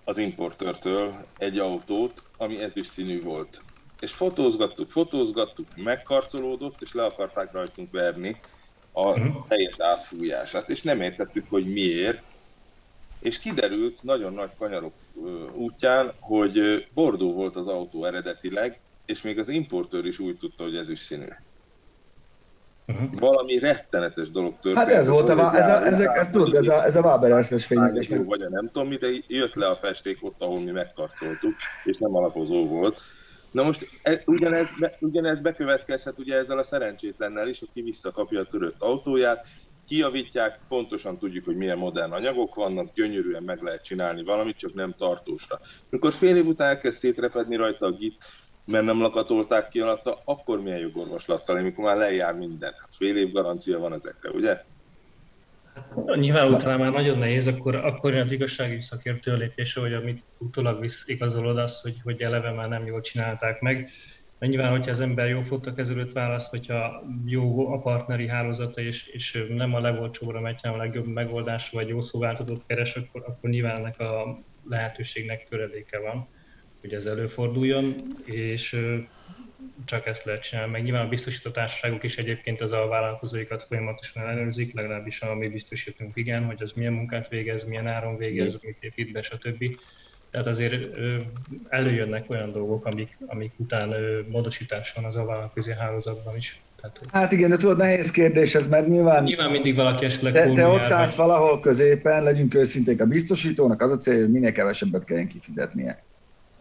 [0.03, 3.61] az importőrtől egy autót, ami ezüst színű volt.
[3.99, 8.39] És fotózgattuk, fotózgattuk, megkarcolódott, és le akarták rajtunk verni
[8.91, 9.37] a Mhm.
[9.47, 12.23] teljes átfújását, és nem értettük, hogy miért.
[13.25, 14.93] És kiderült nagyon nagy kanyarok
[15.55, 20.75] útján, hogy bordó volt az autó eredetileg, és még az importőr is úgy tudta, hogy
[20.75, 21.27] ezüst színű.
[22.87, 23.19] Uh-huh.
[23.19, 24.77] Valami rettenetes dolog történt.
[24.77, 27.65] Hát ez volt a, vá- ez a, ezek, ez tudod, ez a, ez a Waberers-es
[27.65, 28.09] fényezés.
[28.09, 31.55] Jó, vagy a nem tudom mi, de jött le a festék ott, ahol mi megkarcoltuk,
[31.83, 33.01] és nem alapozó volt.
[33.51, 38.45] Na most e, ugyanez, be, ugyanez bekövetkezhet ugye ezzel a szerencsétlennel is, aki visszakapja a
[38.45, 39.47] törött autóját,
[39.87, 44.95] kijavítják, pontosan tudjuk, hogy milyen modern anyagok vannak, gyönyörűen meg lehet csinálni valamit, csak nem
[44.97, 45.59] tartósra.
[45.89, 48.23] Mikor fél év után elkezd szétrepedni rajta a git,
[48.65, 52.73] mert nem lakatolták ki alatta, akkor milyen jogorvoslattal, amikor már lejár minden.
[52.79, 54.63] Hát fél év garancia van ezekre, ugye?
[56.15, 61.03] Nyilván utána már nagyon nehéz, akkor, akkor az igazságügyi szakértő lépése, hogy amit utólag visz,
[61.07, 63.89] igazolod az, hogy, hogy eleve már nem jól csinálták meg.
[64.39, 69.45] De nyilván, hogyha az ember jó fotókezelőt választ, hogyha jó a partneri hálózata, és, és
[69.49, 73.77] nem a legolcsóbbra megy, hanem a legjobb megoldás, vagy jó szóváltatót keres, akkor, akkor nyilván
[73.77, 76.27] ennek a lehetőségnek töredéke van,
[76.81, 78.79] hogy ez előforduljon, és
[79.85, 80.71] csak ezt lehet csinálni.
[80.71, 85.47] Meg nyilván a biztosító társaságok is egyébként az a vállalkozóikat folyamatosan ellenőrzik, legalábbis a mi
[85.47, 89.63] biztosítunk igen, hogy az milyen munkát végez, milyen áron végez, mit épít be, stb.
[90.35, 90.97] Tehát azért
[91.69, 93.93] előjönnek olyan dolgok, amik, amik után
[94.29, 96.61] módosítás van az a vállalkozói hálózatban is.
[96.81, 100.33] Tehát, hogy Hát igen, de tudod, nehéz kérdés ez, mert nyilván nyilván mindig valaki esetleg
[100.33, 104.31] te, te ott állsz vagy- valahol középen, legyünk őszinték, a biztosítónak az a célja, hogy
[104.31, 106.03] minél kevesebbet kelljen kifizetnie.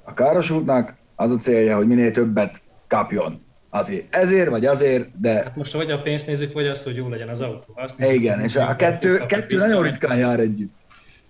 [0.02, 3.42] A károsultnak az a célja, hogy minél többet kapjon.
[3.70, 7.08] Azért, ezért vagy azért, de Hát most vagy a pénzt nézzük, vagy azt, hogy jó
[7.08, 7.72] legyen az autó.
[7.74, 10.82] Azt igen, és a kettő, kettő nagyon ritkán jár együtt.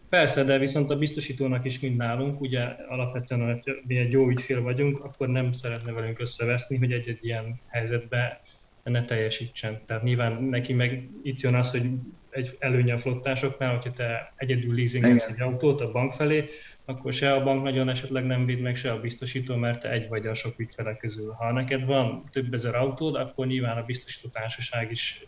[0.09, 4.62] Persze, de viszont a biztosítónak is, mint nálunk, ugye alapvetően, hogy mi egy jó ügyfél
[4.62, 8.38] vagyunk, akkor nem szeretne velünk összeveszni, hogy egy-egy ilyen helyzetben
[8.82, 9.80] ne teljesítsen.
[9.86, 11.90] Tehát nyilván neki meg itt jön az, hogy
[12.30, 16.48] egy előnye a flottásoknál, hogyha te egyedül leasingelsz egy autót a bank felé,
[16.84, 20.09] akkor se a bank nagyon esetleg nem véd meg, se a biztosító, mert te egy
[20.09, 21.32] vagy a sok ügyfele közül.
[21.32, 25.26] Ha neked van több ezer autód, akkor nyilván a biztosító társaság is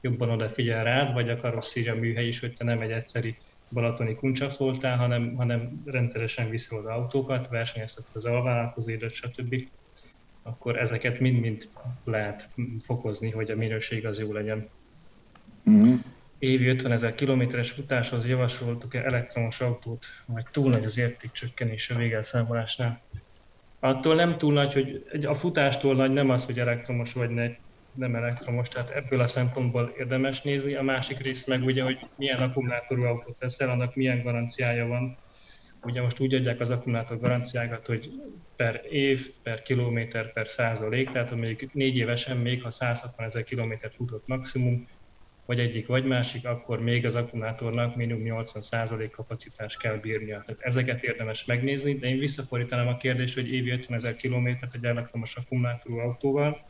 [0.00, 3.36] jobban odafigyel rád, vagy a karosszéria műhely is, hogy te nem egy egyszeri
[3.70, 9.68] balatoni kuncsaf voltál, hanem, hanem rendszeresen viszel oda autókat, versenyezteted az alvállalkozóidat, stb.
[10.42, 11.68] Akkor ezeket mind-mind
[12.04, 12.48] lehet
[12.78, 14.68] fokozni, hogy a minőség az jó legyen.
[15.64, 15.94] Uh-huh.
[16.38, 23.02] Évi 50 ezer kilométeres futáshoz javasoltuk-e elektromos autót, vagy túl nagy az értékcsökkenés a végelszámolásnál?
[23.80, 27.50] Attól nem túl nagy, hogy a futástól nagy nem az, hogy elektromos vagy ne,
[27.96, 30.74] nem elektromos, tehát ebből a szempontból érdemes nézni.
[30.74, 35.18] A másik rész meg ugye, hogy milyen akkumulátorú autót veszel, annak milyen garanciája van.
[35.82, 38.10] Ugye most úgy adják az akkumulátor garanciákat, hogy
[38.56, 43.44] per év, per kilométer, per százalék, tehát ha még négy évesen, még ha 160 ezer
[43.44, 44.86] kilométert futott maximum,
[45.46, 50.42] vagy egyik, vagy másik, akkor még az akkumulátornak minimum 80% kapacitás kell bírnia.
[50.46, 54.84] Tehát ezeket érdemes megnézni, de én visszafordítanám a kérdést, hogy évi 50 ezer kilométert egy
[54.84, 56.65] elektromos akkumulátorú autóval,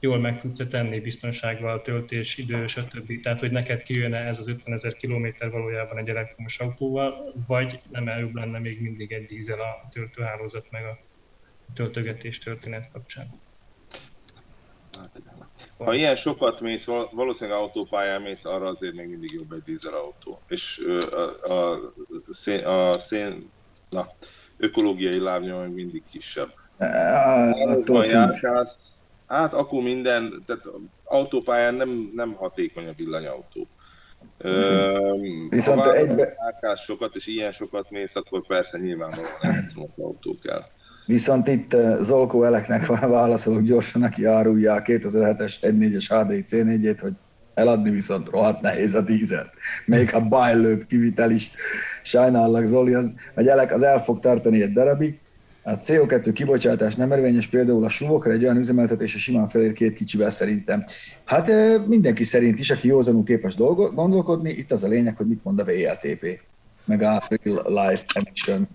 [0.00, 3.22] jól meg tudsz tenni biztonsággal, töltés, idő, stb.
[3.22, 8.08] Tehát, hogy neked kijönne ez az 50 ezer kilométer valójában egy elektromos autóval, vagy nem
[8.08, 10.98] előbb lenne még mindig egy dízel a töltőhálózat meg a
[11.74, 13.40] töltögetés történet kapcsán.
[15.76, 20.40] Ha ilyen sokat mész, val- valószínűleg autópályán mész, arra azért még mindig jobb egy dízelautó.
[20.48, 21.92] És a, a,
[22.30, 23.50] szén, a szén,
[23.90, 24.08] na,
[24.56, 26.52] ökológiai lábnyom még mindig kisebb.
[26.78, 28.12] Attól Attól függ.
[28.12, 28.99] járkálsz,
[29.30, 30.64] hát akkor minden, tehát
[31.04, 33.66] autópályán nem, nem hatékony a villanyautó.
[34.38, 35.14] Ö,
[35.48, 40.62] Viszont ha egybe- járkálsz sokat, és ilyen sokat mész, akkor persze nyilvánvalóan elektromos autó kell.
[41.06, 47.12] Viszont itt Zolkó Eleknek válaszolok gyorsan, aki árulja a 2007-es 1.4-es HDI C4-ét, hogy
[47.54, 49.50] eladni viszont rohadt nehéz a dízelt.
[49.86, 51.50] Még a bajlőbb kivitel is.
[52.02, 55.19] Sajnállak Zoli, az, hogy Elek az el fog tartani egy darabig.
[55.62, 59.94] A CO2 kibocsátás nem érvényes például a suvokra egy olyan üzemeltetés, a simán felér két
[59.94, 60.84] kicsivel szerintem.
[61.24, 61.50] Hát
[61.86, 65.58] mindenki szerint is, aki józanul képes dolgo- gondolkodni, itt az a lényeg, hogy mit mond
[65.58, 66.40] a VLTP,
[66.84, 68.68] meg a Real Life Emission.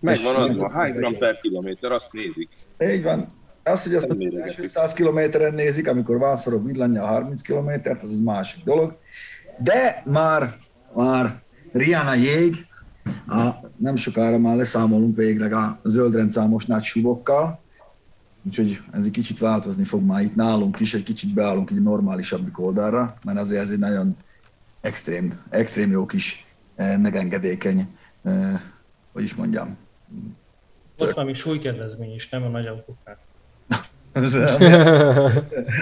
[0.00, 2.48] Megvan És az, hány az gram per kilométer, azt nézik.
[2.92, 3.38] Így van.
[3.62, 4.46] Az, hogy mondjuk, méregetjük.
[4.46, 8.98] első 100 kilométeren nézik, amikor vászorok villanya a 30 kilométert, az egy másik dolog.
[9.58, 10.56] De már,
[10.94, 12.54] már Rihanna jég,
[13.28, 17.60] a, nem sokára már leszámolunk végleg a zöldrendszámos nagy subokkal,
[18.42, 22.58] úgyhogy ez egy kicsit változni fog már itt nálunk is, egy kicsit beállunk egy normálisabbik
[22.58, 24.16] oldalra, mert azért ez egy nagyon
[24.80, 26.46] extrém, extrém jó kis,
[26.76, 27.88] eh, megengedékeny
[28.22, 28.60] eh,
[29.12, 29.76] hogy is mondjam.
[30.96, 33.18] Volt valami súlykedvezmény is, nem a nagy autóknál.
[34.12, 34.34] Ez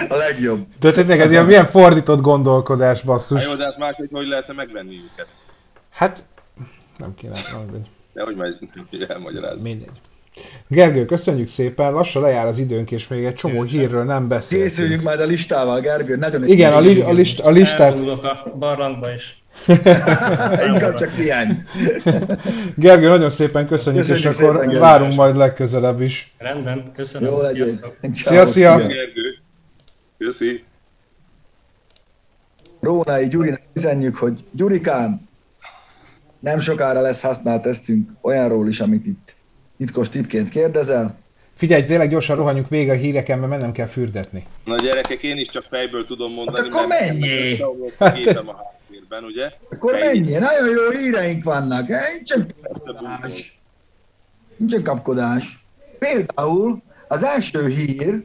[0.09, 0.65] a legjobb.
[0.79, 3.45] De tényleg ez ilyen milyen fordított gondolkodás, Hát basszus.
[3.45, 5.27] jó, de hát máshogy hogy lehetne megvenni őket?
[5.89, 6.23] Hát,
[6.99, 7.87] nem kéne, nem mindegy.
[8.13, 8.57] De hogy majd
[9.09, 9.69] elmagyarázni.
[9.69, 9.89] mindegy.
[10.67, 14.69] Gergő, köszönjük szépen, lassan lejár az időnk, és még egy csomó hírről nem beszéltünk.
[14.69, 18.53] Készüljünk majd a listával, Gergő, nagyon Igen, a, li- a, list- a listát, Elvonulok a
[18.59, 19.43] barlangba is.
[20.71, 21.53] Inkább csak pihenj.
[22.75, 24.79] Gergő, nagyon szépen köszönjük, Köszönjük és akkor szépen, Gergő.
[24.79, 26.33] várunk majd legközelebb is.
[26.37, 27.29] Rendben, köszönöm.
[27.33, 27.43] Jó.
[27.45, 27.95] Sziasztok.
[28.13, 28.77] Szia, szia.
[28.77, 29.37] Gergő.
[30.17, 30.63] Köszi.
[32.79, 35.28] Rónai Gyurinak üzenjük, hogy Gyurikám,
[36.39, 39.35] nem sokára lesz használt tesztünk olyanról is, amit itt
[39.77, 41.17] titkos tipként kérdezel.
[41.55, 44.45] Figyelj, tényleg gyorsan rohanjunk végig a híreken, mert mennem kell fürdetni.
[44.63, 47.51] Na gyerekek, én is csak fejből tudom mondani, Hát akkor menjél!
[47.51, 49.51] összeomlott a háttérben, ugye?
[49.69, 50.31] Akkor mennyi?
[50.31, 52.01] Nagyon jó híreink vannak, eh?
[52.13, 53.59] nincsen kapkodás.
[54.57, 55.65] Nincsen kapkodás.
[55.99, 58.23] Például az első hír,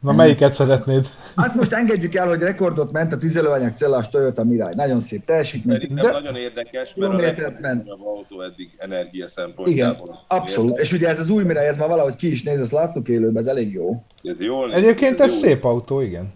[0.00, 1.08] Na melyiket szeretnéd?
[1.34, 4.72] Azt most engedjük el, hogy rekordot ment a tüzelőanyag cellás Toyota Mirai.
[4.74, 5.78] Nagyon szép teljesítmény.
[5.80, 7.88] Szerintem De- nagyon érdekes, Jó mert a ment.
[7.88, 10.24] autó eddig energia Igen, szempontjából.
[10.28, 10.78] abszolút.
[10.78, 13.36] És ugye ez az új Mirai, ez már valahogy ki is néz, ezt láttuk élőben,
[13.36, 13.96] ez elég jó.
[14.22, 15.38] Ez jól néz Egyébként ki, ez jó.
[15.38, 16.32] szép autó, igen.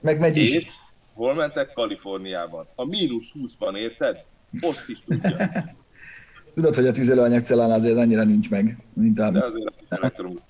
[0.00, 0.70] Meg megy És is.
[1.14, 1.72] hol mentek?
[1.72, 2.66] Kaliforniában.
[2.74, 4.16] A mínusz 20-ban, érted?
[4.60, 5.36] Ott is tudja.
[6.54, 9.26] Tudod, hogy a tüzelőanyag cellán azért annyira nincs meg, mint De a...
[9.28, 10.40] azért elektromos.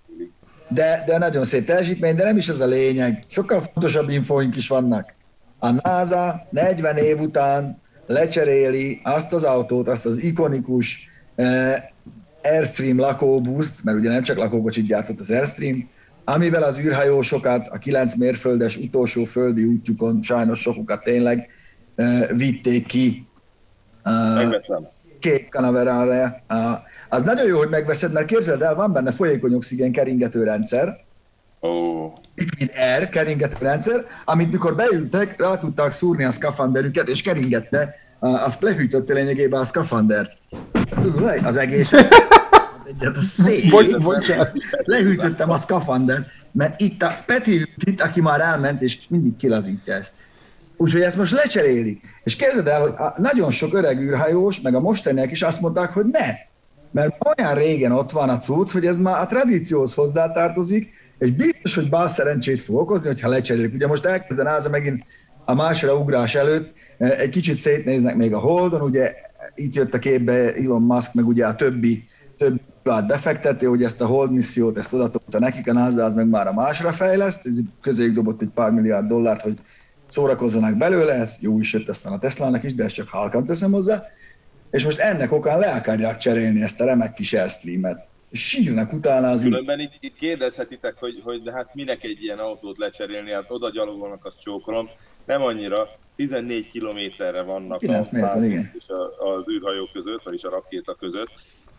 [0.68, 3.22] De, de nagyon szép teljesítmény, de nem is ez a lényeg.
[3.26, 5.14] Sokkal fontosabb infóink is vannak.
[5.58, 11.82] A NASA 40 év után lecseréli azt az autót, azt az ikonikus eh,
[12.42, 15.88] Airstream lakóbuszt, mert ugye nem csak lakókocsit gyártott az Airstream,
[16.24, 21.48] amivel az űrhajósokat a 9 mérföldes utolsó földi útjukon, sajnos sokukat tényleg
[21.94, 23.26] eh, vitték ki
[24.02, 24.88] eh, Megveszem.
[25.50, 26.42] Canaveralre.
[26.48, 26.56] Uh,
[27.08, 31.06] az nagyon jó, hogy megveszed, mert képzeld el, van benne folyékony oxigén keringető rendszer,
[31.62, 37.94] Ó, liquid air keringető rendszer, amit mikor beültek, rá tudták szúrni a szkafanderüket, és keringette,
[38.18, 40.38] az lehűtötte lényegében a szkafandert.
[41.44, 41.92] Az egész.
[41.92, 43.20] Egyet a.
[43.70, 44.52] Bocs, bocsánat.
[44.84, 50.14] Lehűtöttem a szkafandert, mert itt a Peti itt, aki már elment, és mindig kilazítja ezt.
[50.80, 52.00] Úgyhogy ezt most lecserélik.
[52.24, 55.90] És képzeld el, hogy a nagyon sok öreg űrhajós, meg a mostaniak is azt mondták,
[55.90, 56.26] hogy ne.
[56.90, 61.74] Mert olyan régen ott van a cucc, hogy ez már a tradícióhoz hozzátartozik, és biztos,
[61.74, 63.74] hogy bal szerencsét fog okozni, hogyha lecserélik.
[63.74, 65.04] Ugye most elkezden az megint
[65.44, 69.14] a másra ugrás előtt, eh, egy kicsit szétnéznek még a Holdon, ugye
[69.54, 72.08] itt jött a képbe Elon Musk, meg ugye a többi,
[72.38, 76.28] többi privát befektető, hogy ezt a Hold missziót, ezt odatolta nekik, a NASA az meg
[76.28, 79.58] már a másra fejleszt, ez közéjük dobott egy pár milliárd dollárt, hogy
[80.09, 83.72] szórakozzanak belőle, ez jó is jött aztán a Teslának is, de ezt csak halkan teszem
[83.72, 84.04] hozzá,
[84.70, 88.06] és most ennek okán le akarják cserélni ezt a remek kis Airstream-et.
[88.32, 89.42] Sírnak utána az.
[89.42, 93.70] Különben itt, itt kérdezhetitek, hogy, hogy de hát minek egy ilyen autót lecserélni, hát oda
[93.70, 94.88] gyalogolnak, azt csókolom.
[95.24, 98.70] Nem annyira, 14 kilométerre vannak 9 a igen.
[98.78, 101.30] és a, az űrhajó között, vagyis a rakéta között,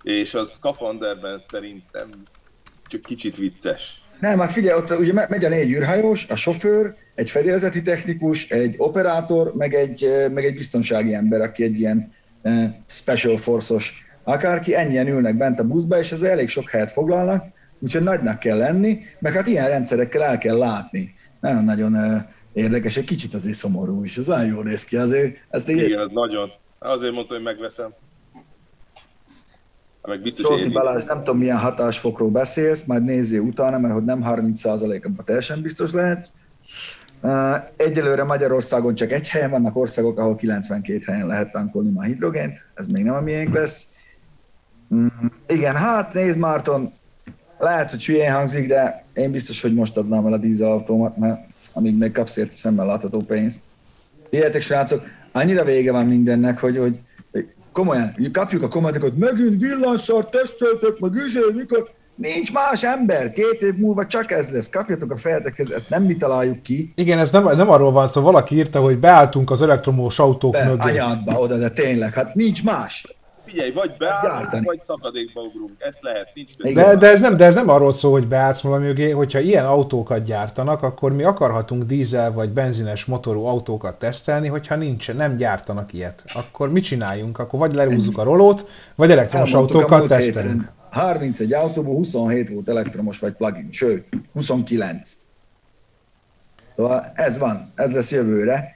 [0.04, 2.10] és az skafanderben szerintem
[2.88, 4.02] csak kicsit vicces.
[4.20, 8.50] Nem, hát figyelj, ott ugye me- megy a négy űrhajós, a sofőr, egy fedélzeti technikus,
[8.50, 14.06] egy operátor, meg egy, eh, meg egy biztonsági ember, aki egy ilyen eh, special force-os
[14.24, 17.46] akárki, ennyien ülnek bent a buszba, és ez elég sok helyet foglalnak,
[17.80, 21.14] úgyhogy nagynak kell lenni, meg hát ilyen rendszerekkel el kell látni.
[21.40, 25.38] Nagyon-nagyon eh, érdekes, egy kicsit azért szomorú is, ez nagyon jól néz ki azért.
[25.50, 26.50] Ezt így Igen, nagyon.
[26.80, 27.94] Azért mondta, hogy megveszem.
[30.02, 30.74] Hát Meg biztos Zsolti éri.
[30.74, 35.62] Balázs, nem tudom milyen hatásfokról beszélsz, majd nézzél utána, mert hogy nem 30% abban teljesen
[35.62, 36.32] biztos lehetsz.
[37.76, 42.88] Egyelőre Magyarországon csak egy helyen vannak országok, ahol 92 helyen lehet tankolni ma hidrogént, ez
[42.88, 43.88] még nem a miénk lesz.
[44.96, 45.08] Mm,
[45.48, 46.94] igen, hát nézd Márton,
[47.60, 51.98] lehet, hogy hülyén hangzik, de én biztos, hogy most adnám el a dízelautómat, mert amíg
[51.98, 53.62] még kapsz érte szemmel látható pénzt.
[54.30, 57.00] Hihetek, srácok, annyira vége van mindennek, hogy, hogy
[57.72, 61.98] komolyan, kapjuk a kommentokat, megint villanyszart teszteltek, meg üzé, mikor...
[62.22, 64.70] Nincs más ember, két év múlva csak ez lesz.
[64.70, 66.94] Kapjatok a fejetekhez, ezt nem mi találjuk ki.
[66.96, 70.66] Igen, ez nem, nem arról van szó, valaki írta, hogy beálltunk az elektromos autók Be,
[70.68, 70.82] mögé.
[70.90, 73.18] anyádba oda, de tényleg, hát nincs más.
[73.46, 75.72] Figyelj, vagy beállunk, vagy szakadékba ugrunk.
[75.78, 76.52] Ezt lehet, nincs.
[76.58, 76.74] Igen.
[76.74, 79.66] De, de, ez nem, de ez nem arról szól, hogy beállsz valami mögé, hogyha ilyen
[79.66, 85.94] autókat gyártanak, akkor mi akarhatunk dízel vagy benzines motorú autókat tesztelni, hogyha nincs, nem gyártanak
[85.94, 86.24] ilyet.
[86.34, 87.40] Akkor mit csináljunk?
[87.40, 90.52] Akkor vagy lerúzzuk a rolót, vagy elektromos Elmondtuk autókat tesztelünk.
[90.60, 90.78] héten.
[90.90, 95.18] 31 autóból 27 volt elektromos vagy plug-in, sőt, 29.
[96.76, 98.76] Szóval ez van, ez lesz jövőre.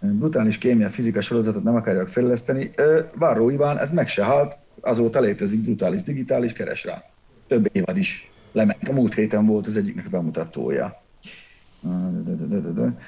[0.00, 2.70] Brutális kémia fizika sorozatot nem akarják fejleszteni.
[2.76, 7.02] Ö, Varró Iván, ez meg se halt, azóta létezik brutális digitális, keres rá.
[7.48, 8.88] Több évad is lement.
[8.88, 11.02] A múlt héten volt az egyiknek bemutatója.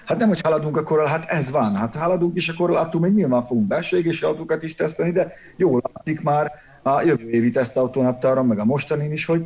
[0.05, 1.75] Hát nem, hogy haladunk a korral, hát ez van.
[1.75, 5.83] Hát haladunk is a korrelátum, még nyilván fogunk belső égési autókat is tesztelni, de jól
[5.93, 6.53] látszik már
[6.87, 9.45] a jövő évi tesztautónaptáron, meg a mostanin is, hogy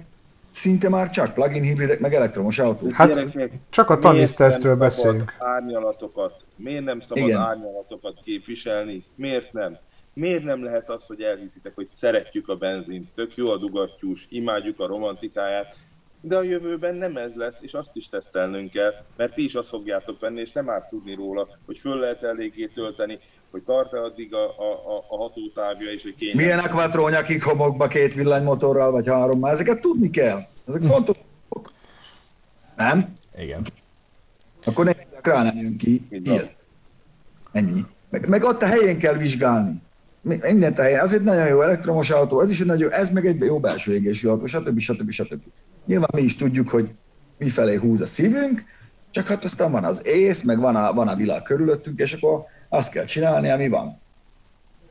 [0.50, 2.92] szinte már csak plug-in hibridek, meg elektromos autók.
[2.92, 5.34] Hát Gyerekek, csak a tanisztesztről beszélünk.
[5.38, 7.40] Árnyalatokat, miért nem szabad Igen.
[7.40, 9.04] árnyalatokat képviselni?
[9.14, 9.78] Miért nem?
[10.12, 14.80] Miért nem lehet az, hogy elhiszitek, hogy szeretjük a benzint, tök jó a dugattyús, imádjuk
[14.80, 15.76] a romantikáját,
[16.20, 19.68] de a jövőben nem ez lesz, és azt is tesztelnünk kell, mert ti is azt
[19.68, 23.18] fogjátok venni, és nem árt tudni róla, hogy föl lehet eléggé tölteni,
[23.50, 26.44] hogy tart-e addig a, a, a hatótávja, és hogy kényelmes.
[26.44, 30.40] Milyen akvatrónya kik homokba két villanymotorral, vagy három, már ezeket tudni kell.
[30.68, 31.16] Ezek fontos
[32.76, 33.12] Nem?
[33.38, 33.66] Igen.
[34.64, 34.92] Akkor ne
[35.22, 36.08] rá nem jön ki.
[37.52, 37.80] Ennyi.
[38.10, 39.82] Meg, meg ott a helyén kell vizsgálni.
[40.20, 41.00] Mindent a helyen.
[41.00, 43.94] Ez egy nagyon jó elektromos autó, ez is egy nagyon, ez meg egy jó belső
[43.94, 44.78] égésű autó, stb.
[44.78, 45.10] stb.
[45.10, 45.42] stb.
[45.86, 46.90] Nyilván mi is tudjuk, hogy
[47.38, 48.64] mifelé húz a szívünk,
[49.10, 52.44] csak hát aztán van az ész, meg van a, van a világ körülöttünk, és akkor
[52.72, 54.00] azt kell csinálni, ami van.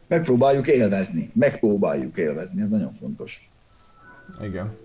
[0.08, 3.50] Megpróbáljuk élvezni, megpróbáljuk élvezni, ez nagyon fontos.
[4.42, 4.78] Igen.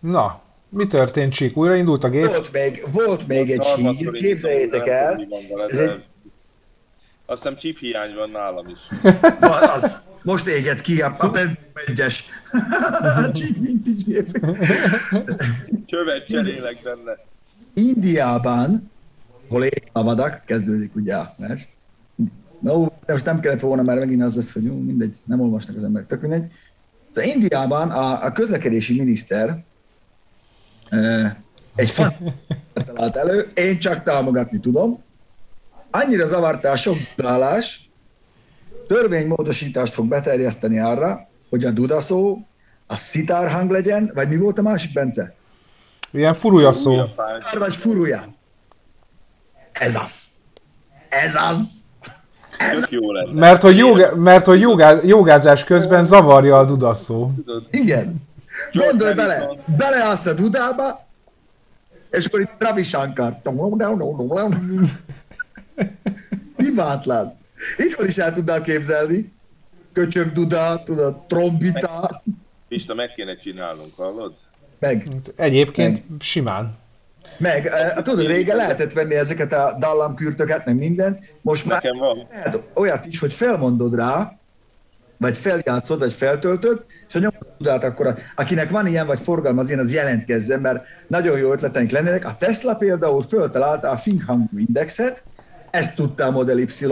[0.00, 1.56] Na, mi történt, Csík?
[1.56, 2.26] Újraindult a gép?
[2.26, 5.26] Volt még, volt még egy hír, képzeljétek el.
[5.68, 6.04] Ez egy...
[7.28, 8.78] Azt hiszem chip hiány van nálam is.
[9.40, 10.00] Van az.
[10.22, 11.30] Most éget ki a, a
[11.86, 12.24] egyes.
[13.34, 14.38] chip vintage gép.
[15.86, 17.18] Csövet cserélek benne.
[17.74, 18.90] Indiában,
[19.48, 21.68] hol ég a vadak, kezdődik ugye a vers.
[22.60, 25.76] No, de most nem kellett volna, mert megint az lesz, hogy jó, mindegy, nem olvasnak
[25.76, 26.52] az emberek, tök mindegy.
[27.10, 29.64] Szóval Indiában a, a közlekedési miniszter
[31.74, 32.14] egy fan
[32.86, 35.02] talált elő, én csak támogatni tudom.
[35.90, 37.90] Annyira zavarta a sok dudálás,
[38.86, 42.46] törvénymódosítást fog beterjeszteni arra, hogy a dudaszó
[42.86, 45.34] a szitárhang legyen, vagy mi volt a másik, Bence?
[46.10, 47.02] Ilyen furúja szó.
[47.58, 48.34] Vagy furúja.
[49.72, 50.28] Ez az.
[51.08, 51.84] Ez az.
[52.58, 53.32] Ez jó lenne.
[53.32, 57.30] Mert hogy, jogá, mert hogy jogá, jogázás közben zavarja a dudaszó.
[57.70, 58.24] Igen.
[58.72, 61.06] Gondolj bele, beleállsz a dudába,
[62.10, 63.36] és akkor itt Ravi Shankar.
[66.56, 67.38] Hibátlan.
[67.76, 69.32] Itthon is el tudnál képzelni.
[69.92, 72.22] Köcsög duda, tudod, trombita.
[72.68, 74.34] Pista, meg kéne csinálnunk, hallod?
[74.78, 75.08] Meg.
[75.36, 76.20] Egyébként meg.
[76.20, 76.74] simán.
[77.38, 81.18] Meg, uh, tudod, régen lehetett venni ezeket a dallamkürtöket, meg minden.
[81.40, 82.26] Most Nekem már van.
[82.30, 84.38] lehet olyat is, hogy felmondod rá,
[85.16, 89.92] vagy feljátszod, vagy feltöltöd, és a nyomodát akkor, akinek van ilyen, vagy forgalmaz ilyen, az
[89.92, 92.24] jelentkezzen, mert nagyon jó ötleteink lennének.
[92.24, 95.22] A Tesla például föltalálta a Finghang indexet,
[95.70, 96.86] ezt tudta a Model Y.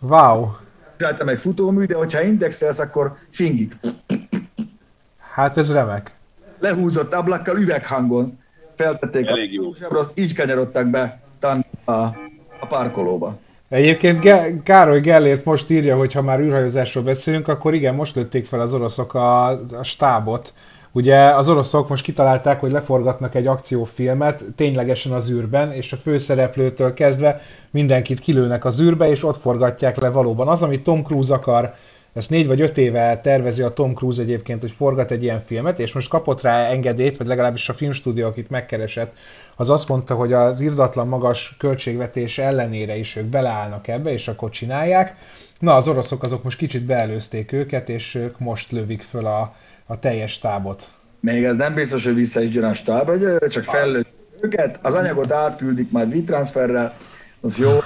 [0.00, 0.50] Wow.
[0.96, 3.76] Rajta meg futómű, de hogyha indexelsz, akkor fingik.
[5.32, 6.12] Hát ez remek.
[6.58, 8.38] Lehúzott ablakkal, üveghangon
[8.76, 9.70] feltették Elég jó.
[9.90, 11.20] a azt így kanyarodtak be
[11.84, 11.92] a,
[12.60, 13.36] a parkolóba.
[13.68, 18.46] Egyébként Ge- Károly Gellért most írja, hogy ha már űrhajózásról beszélünk, akkor igen, most lőtték
[18.46, 20.52] fel az oroszok a, a stábot.
[20.92, 26.94] Ugye az oroszok most kitalálták, hogy leforgatnak egy akciófilmet ténylegesen az űrben, és a főszereplőtől
[26.94, 30.48] kezdve mindenkit kilőnek az űrbe, és ott forgatják le valóban.
[30.48, 31.74] Az, amit Tom Cruise akar,
[32.14, 35.78] ezt négy vagy öt éve tervezi a Tom Cruise egyébként, hogy forgat egy ilyen filmet,
[35.78, 39.16] és most kapott rá engedélyt, vagy legalábbis a filmstúdió, akit megkeresett,
[39.56, 44.50] az azt mondta, hogy az irdatlan magas költségvetés ellenére is ők beleállnak ebbe, és akkor
[44.50, 45.16] csinálják.
[45.58, 49.54] Na, az oroszok azok most kicsit beelőzték őket, és ők most lövik föl a,
[49.86, 50.90] a teljes tábot.
[51.20, 53.10] Még ez nem biztos, hogy vissza is jön a stáb,
[53.48, 54.08] csak fellőtt
[54.40, 56.96] őket, az anyagot átküldik majd e-transferrel,
[57.40, 57.78] az jó.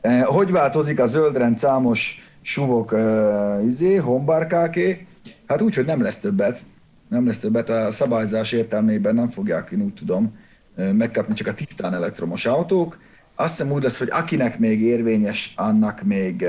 [0.00, 5.06] Eh, hogy változik a zöldrend számos suvok uh, izé, hombárkáké?
[5.46, 6.60] Hát úgy, hogy nem lesz többet.
[7.08, 10.38] Nem lesz többet, a szabályzás értelmében nem fogják, én úgy tudom,
[10.74, 12.98] megkapni csak a tisztán elektromos autók.
[13.34, 16.46] Azt hiszem úgy lesz, hogy akinek még érvényes, annak még,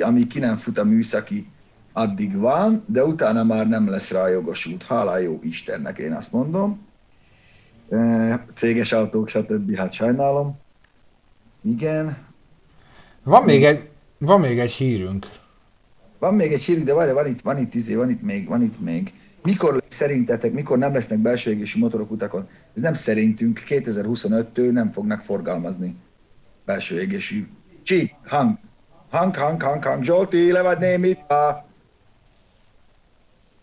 [0.00, 1.46] ami ki nem fut a műszaki,
[1.92, 4.82] addig van, de utána már nem lesz rá jogosult.
[4.82, 6.86] Hála jó Istennek, én azt mondom.
[8.54, 9.76] Céges autók, stb.
[9.76, 10.58] Hát sajnálom.
[11.62, 12.16] Igen.
[13.22, 13.88] Van még egy,
[14.18, 15.26] van még egy hírünk.
[16.18, 18.62] Van még egy hírünk, de várj, van itt, van itt, izé, van itt még, van
[18.62, 19.12] itt még.
[19.42, 22.48] Mikor szerintetek, mikor nem lesznek belső égési motorok utakon?
[22.74, 25.96] Ez nem szerintünk, 2025-től nem fognak forgalmazni
[26.64, 27.46] belső égési.
[27.82, 28.58] Csí, hang,
[29.10, 31.20] hang, hang, hang, hang, Zsolti, le vagy némit?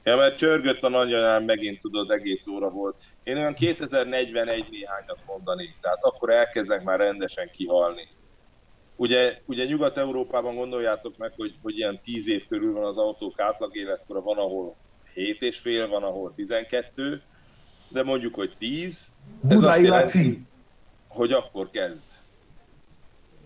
[0.04, 2.96] Ja, mert csörgött a nagyanyám, megint tudod, egész óra volt.
[3.24, 8.08] Én olyan 2041 néhányat mondanék, tehát akkor elkezdek már rendesen kihalni.
[8.96, 13.76] Ugye, ugye Nyugat-Európában gondoljátok meg, hogy, hogy ilyen 10 év körül van az autók átlag
[13.76, 14.76] életkora, van ahol
[15.14, 17.22] 7 és fél, van ahol 12,
[17.90, 19.12] de mondjuk, hogy 10.
[19.42, 20.46] Budai Laci.
[21.08, 22.04] Hogy akkor kezd.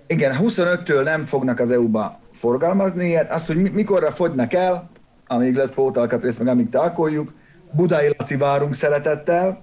[0.07, 3.31] Igen, 25-től nem fognak az EU-ba forgalmazni ilyet.
[3.31, 4.89] Az, hogy mikorra fogynak el,
[5.27, 7.33] amíg lesz pótalkatrész, meg amíg talkoljuk.
[7.71, 9.61] Budai Laci várunk szeretettel.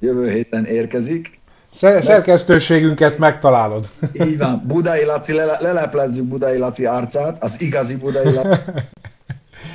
[0.00, 1.37] Jövő héten érkezik.
[1.70, 3.88] Szerkesztőségünket megtalálod.
[4.12, 4.62] Így van.
[4.72, 8.60] Budai Laci, lele, leleplezzük Budai Laci arcát, az igazi Budai Laci.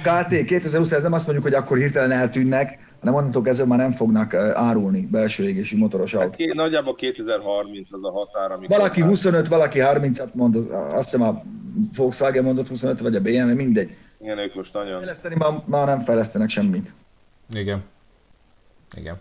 [0.03, 3.91] KT 2020, ez nem azt mondjuk, hogy akkor hirtelen eltűnnek, hanem onnantól kezdve már nem
[3.91, 6.45] fognak árulni belső égési motoros autót.
[6.45, 8.77] Hát, nagyjából 2030 az a határ, amikor...
[8.77, 11.43] Valaki 25, valaki 30-at mond, azt hiszem a
[11.95, 13.95] Volkswagen mondott 25, vagy a BMW, mindegy.
[14.21, 14.97] Igen, ők most nagyon...
[14.97, 16.93] Fejleszteni ma, ma nem fejlesztenek semmit.
[17.53, 17.83] Igen.
[18.97, 19.19] Igen.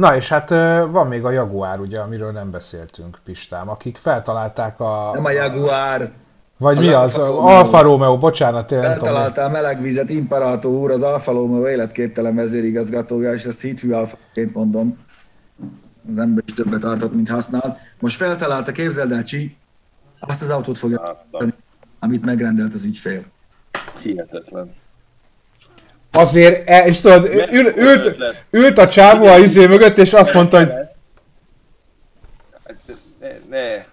[0.00, 0.48] Na és hát
[0.90, 5.10] van még a Jaguar, ugye, amiről nem beszéltünk, Pistám, akik feltalálták a...
[5.14, 6.10] Nem a Jaguar,
[6.56, 7.18] vagy az mi az?
[7.18, 13.44] Alfa, Alfa Romeo, bocsánat, tényleg Feltaláltál melegvizet, Imperator úr, az Alfa Romeo életképtelen vezérigazgatója, és
[13.44, 14.98] ezt hitű alfaként mondom.
[16.10, 17.78] Az ember is többet tartott, mint használt.
[17.98, 19.56] Most feltalálta, képzeld el, Csi,
[20.20, 21.26] azt az autót fogja
[21.98, 23.22] amit megrendelt az ügyfél.
[24.02, 24.74] Hihetetlen.
[26.12, 28.16] Azért, e, és tudod, ül, ült,
[28.50, 30.68] ült a csávó a izé mögött, és azt mondta, hogy...
[33.20, 33.84] Ne, ne.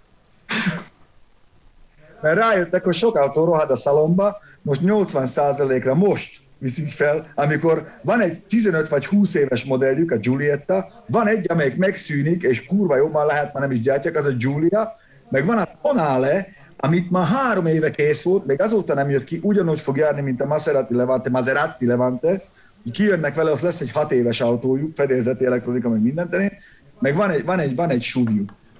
[2.21, 8.21] Mert rájöttek, hogy sok autó rohad a szalomba, most 80%-ra most viszik fel, amikor van
[8.21, 13.25] egy 15 vagy 20 éves modelljük, a Giulietta, van egy, amelyik megszűnik, és kurva jobban
[13.25, 14.95] lehet, már nem is gyártják, az a Giulia,
[15.29, 16.47] meg van a Tonale,
[16.77, 20.41] amit már három éve kész volt, még azóta nem jött ki, ugyanúgy fog járni, mint
[20.41, 22.43] a Maserati Levante, Maserati Levante,
[22.91, 26.51] kijönnek vele, ott lesz egy hat éves autójuk, fedélzeti elektronika, meg minden terén,
[26.99, 28.29] meg van egy, van egy, van egy SUV,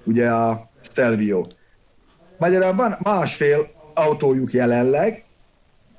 [0.04, 1.44] ugye a Stelvio.
[2.38, 5.24] Magyarán van másfél autójuk jelenleg,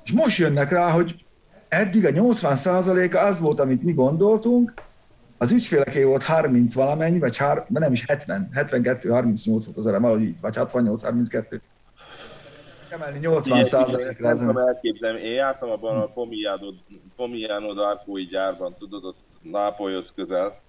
[0.04, 1.24] és most jönnek rá, hogy
[1.68, 4.72] eddig a 80%-a az volt, amit mi gondoltunk,
[5.38, 9.98] az ügyféleké volt 30 valamennyi, vagy hár, nem is 70, 72, 38 volt az erre,
[9.98, 11.60] valahogy így, vagy 68, 32
[12.90, 14.28] emelni 80 százalékra.
[14.28, 15.20] Nem tudom elképzelni.
[15.20, 16.72] Én jártam abban a Pomiano,
[17.16, 20.60] Pomiano d'Arcói gyárban, tudod, ott Nápolyhoz közel.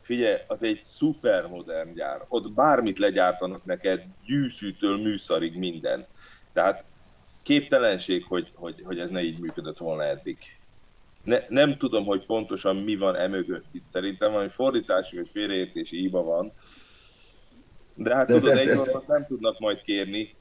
[0.00, 2.24] Figyelj, az egy szuper modern gyár.
[2.28, 6.06] Ott bármit legyártanak neked, gyűszűtől műszarig minden.
[6.52, 6.84] Tehát
[7.42, 10.38] képtelenség, hogy, hogy, hogy ez ne így működött volna eddig.
[11.22, 13.88] Ne, nem tudom, hogy pontosan mi van emögött itt.
[13.88, 16.52] Szerintem valami fordítási vagy félreértési hiba van.
[17.94, 19.06] De hát De tudod, ezt, egy ezt...
[19.06, 20.34] nem tudnak majd kérni.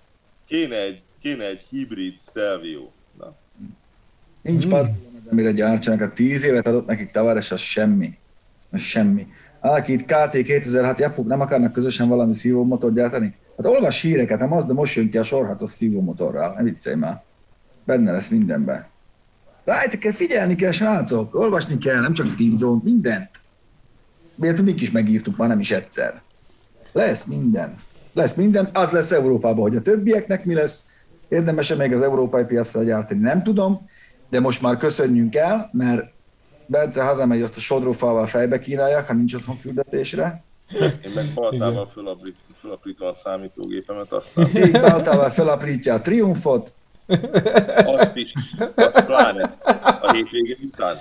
[0.47, 2.89] Kéne egy kéne egy hibrid Stelvio.
[3.19, 3.35] Na.
[4.41, 4.71] Nincs hmm.
[4.71, 4.91] part,
[5.31, 6.01] amire gyártsanak.
[6.01, 8.17] A 10 évet adott nekik Tavares, az semmi.
[8.71, 9.27] Az semmi.
[9.59, 13.35] Aki itt KT 2000, hát Japuk nem akarnak közösen valami szívómotor gyártani?
[13.57, 17.23] Hát olvas híreket, a Mazda most jön ki a sorhatos szívómotorral, ne viccelj már.
[17.83, 18.85] Benne lesz mindenben.
[19.63, 23.29] Rájtek kell figyelni kell, srácok, olvasni kell, nem csak Speedzone, mindent.
[24.35, 26.21] Miért mi is megírtuk, már nem is egyszer.
[26.91, 27.77] Lesz minden.
[28.13, 30.85] Lesz minden, az lesz Európában, hogy a többieknek mi lesz,
[31.27, 33.19] Érdemes-e még az európai piacra gyártani?
[33.19, 33.89] Nem tudom,
[34.29, 36.13] de most már köszönjünk el, mert
[36.65, 40.43] Bence hazamegy, azt a sodrófával fejbe kínálják, ha nincs otthon fürdetésre.
[40.79, 41.87] Én meg baltával
[42.61, 44.47] fölaprítom a számítógépemet, aztán...
[44.55, 46.71] Így baltával fölaprítja a triumfot.
[47.85, 48.33] Azt is,
[48.75, 49.55] azt pláne
[50.01, 50.97] a hétvégén után.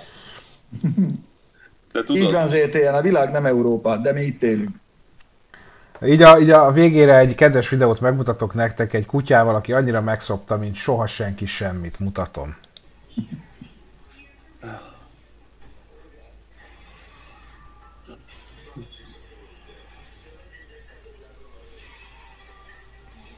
[1.91, 4.75] De tudod, Így van ZTN, a világ nem Európa, de mi itt élünk.
[6.01, 10.57] Így a, így a végére egy kedves videót megmutatok nektek egy kutyával, aki annyira megszokta,
[10.57, 12.55] mint soha senki semmit mutatom.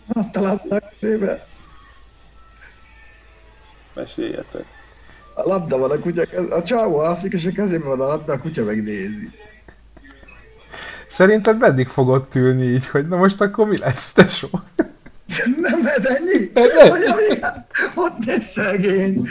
[0.07, 1.45] Adta labda kezébe.
[3.95, 4.65] Meséljetek.
[5.33, 8.39] A labda van a kutya, a csávó alszik, és a kezében van a labda, a
[8.39, 9.29] kutya megnézi.
[11.17, 14.47] Szerinted meddig fogod ülni így, hogy na most akkor mi lesz, tesó?
[15.61, 16.51] Nem ez ennyi?
[16.53, 16.89] Ez ennyi?
[16.89, 17.39] Hogy ami,
[17.95, 19.27] ott egy szegény.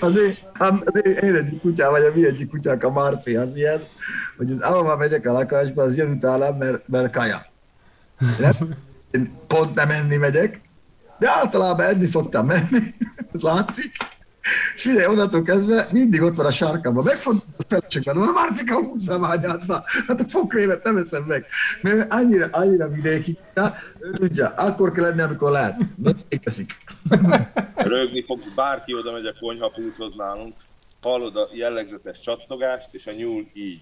[0.00, 3.56] Az én, az én, én egyik kutyám, vagy a mi egyik kutyák, a Marci, az
[3.56, 3.82] ilyen,
[4.36, 7.46] hogy az ahova megyek a lakásba, az jön utálám, mert, mert kaja.
[8.38, 8.74] Nem?
[9.10, 10.60] Én pont nem enni megyek,
[11.18, 12.94] de általában enni szoktam menni,
[13.32, 13.96] ez látszik.
[14.74, 17.04] És figyelj, onnantól kezdve mindig ott van a sarkában.
[17.04, 19.84] Megfogom a feleségben, a Marcika húzzam ányádba.
[20.06, 21.46] Hát a fokrévet nem eszem meg.
[21.82, 23.38] Mert annyira, annyira vidéki,
[24.12, 25.80] tudja, akkor kell lenni, amikor lehet.
[25.96, 26.76] Mindig eszik.
[27.74, 30.54] Rögni fogsz, bárki oda megy a konyhapulthoz nálunk,
[31.00, 33.80] hallod a jellegzetes csattogást, és a nyúl így.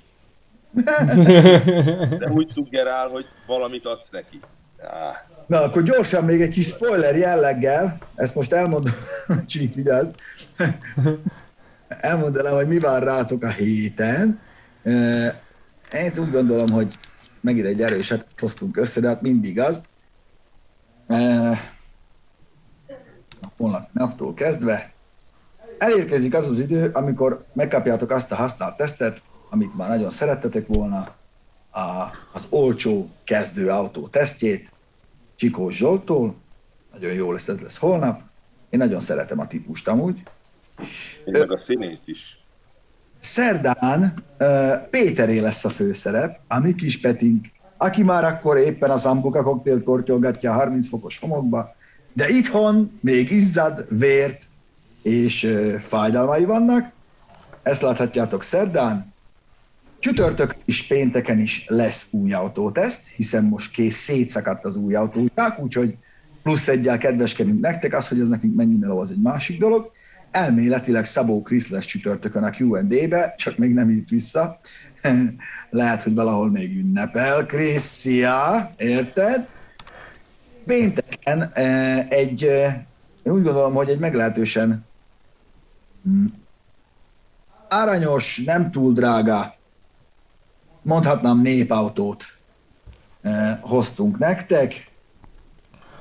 [2.19, 4.41] De úgy szuggerál, hogy valamit adsz neki.
[4.79, 5.34] Ah.
[5.47, 8.93] Na, akkor gyorsan még egy kis spoiler jelleggel, ezt most elmondom,
[9.47, 10.11] Csík, vigyázz,
[11.89, 14.41] elmondanám, hogy mi vár rátok a héten.
[15.93, 16.95] Én úgy gondolom, hogy
[17.41, 19.85] megint egy erőset hoztunk össze, de hát mindig az.
[23.57, 24.93] Holnap naptól kezdve
[25.79, 31.15] elérkezik az az idő, amikor megkapjátok azt a használt tesztet, amit már nagyon szerettetek volna,
[31.71, 34.73] a, az olcsó kezdő autó tesztjét,
[35.37, 36.35] Csikós Zsoltól,
[36.93, 38.21] nagyon jó lesz, ez lesz holnap.
[38.71, 40.23] Én nagyon szeretem a típust amúgy.
[41.25, 42.39] Én meg a színét is.
[43.19, 48.97] Szerdán uh, Péteré lesz a főszerep, a mi kis Petink, aki már akkor éppen a
[48.97, 51.75] Zambuka koktélt kortyolgatja a 30 fokos homokba,
[52.13, 54.43] de itthon még izzad, vért
[55.03, 56.93] és uh, fájdalmai vannak.
[57.63, 59.13] Ezt láthatjátok szerdán.
[59.99, 65.97] Csütörtök is pénteken is lesz új autóteszt, hiszen most kész szétszakadt az új autóják, úgyhogy
[66.43, 69.91] plusz egyel kedveskedünk nektek, az, hogy ez nekünk mennyi meló, az egy másik dolog.
[70.31, 74.61] Elméletileg Szabó Krisz lesz csütörtökön a Q&A-be, csak még nem írt vissza.
[75.71, 77.47] Lehet, hogy valahol még ünnepel.
[77.47, 79.49] Kriszia, érted?
[80.67, 82.75] Pénteken eh, egy, eh,
[83.23, 84.85] én úgy gondolom, hogy egy meglehetősen
[86.05, 86.25] hm,
[87.69, 89.54] aranyos, nem túl drága,
[90.85, 92.25] mondhatnám népautót
[93.23, 94.91] eh, hoztunk nektek.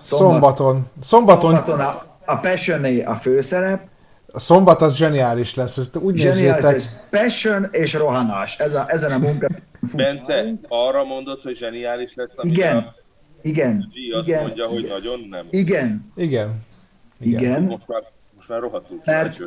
[0.01, 0.87] Szombaton.
[1.01, 1.55] Szombaton.
[1.55, 3.87] Szombaton a, a passion a főszerep.
[4.35, 7.09] A szombat az zseniális lesz, ezt úgy Zseniális, nézzétek.
[7.09, 8.59] passion és rohanás.
[8.59, 9.47] Ez a, ezen a munka.
[9.95, 12.95] Bence, arra mondod, hogy zseniális lesz, amit Igen, a
[13.41, 15.47] igen, G azt igen, mondja, hogy igen, nagyon nem.
[15.49, 16.55] igen, Igen.
[17.19, 17.61] igen.
[17.63, 18.03] Most már,
[18.35, 19.39] most már rohadtul Mert-.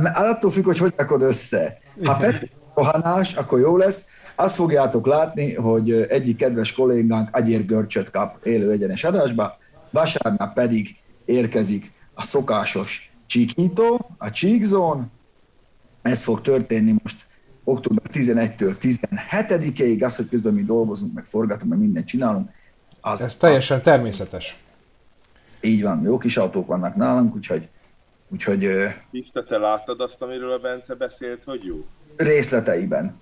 [0.00, 1.78] Mert attól függ, hogy hogy rakod össze.
[2.04, 4.06] Ha passion rohanás, akkor jó lesz.
[4.34, 9.58] Azt fogjátok látni, hogy egyik kedves kollégánk Agyér Görcsöt kap élő egyenes adásba,
[9.90, 15.06] vasárnap pedig érkezik a szokásos csíknyitó, a Cheekzone.
[16.02, 17.26] Ez fog történni most
[17.64, 22.50] október 11-től 17-ig, az, hogy közben mi dolgozunk, meg forgatunk, meg mindent csinálunk,
[23.00, 24.58] az Ez teljesen természetes.
[25.60, 27.68] így van, jó kis autók vannak nálunk, úgyhogy,
[28.28, 28.70] úgyhogy
[29.10, 31.86] Pista, te láttad azt, amiről a Bence beszélt, hogy jó?
[32.16, 33.20] részleteiben.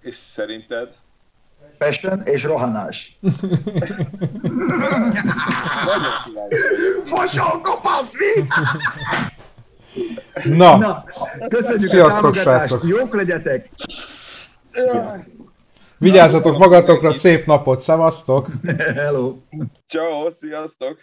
[0.00, 0.88] És szerinted?
[1.78, 3.18] Passion és rohanás.
[5.84, 7.04] Nagyon kíváncsi vagyok.
[7.04, 8.46] Fosol, kopasz, mi?
[10.56, 11.04] Na, Na,
[11.48, 12.84] köszönjük Sziasztok, a támogatást, srácok.
[12.88, 13.70] jók legyetek!
[15.98, 18.46] vigyázzatok magatokra, szép napot, szevasztok!
[18.94, 19.36] Hello!
[19.88, 20.98] Ciao, sziasztok!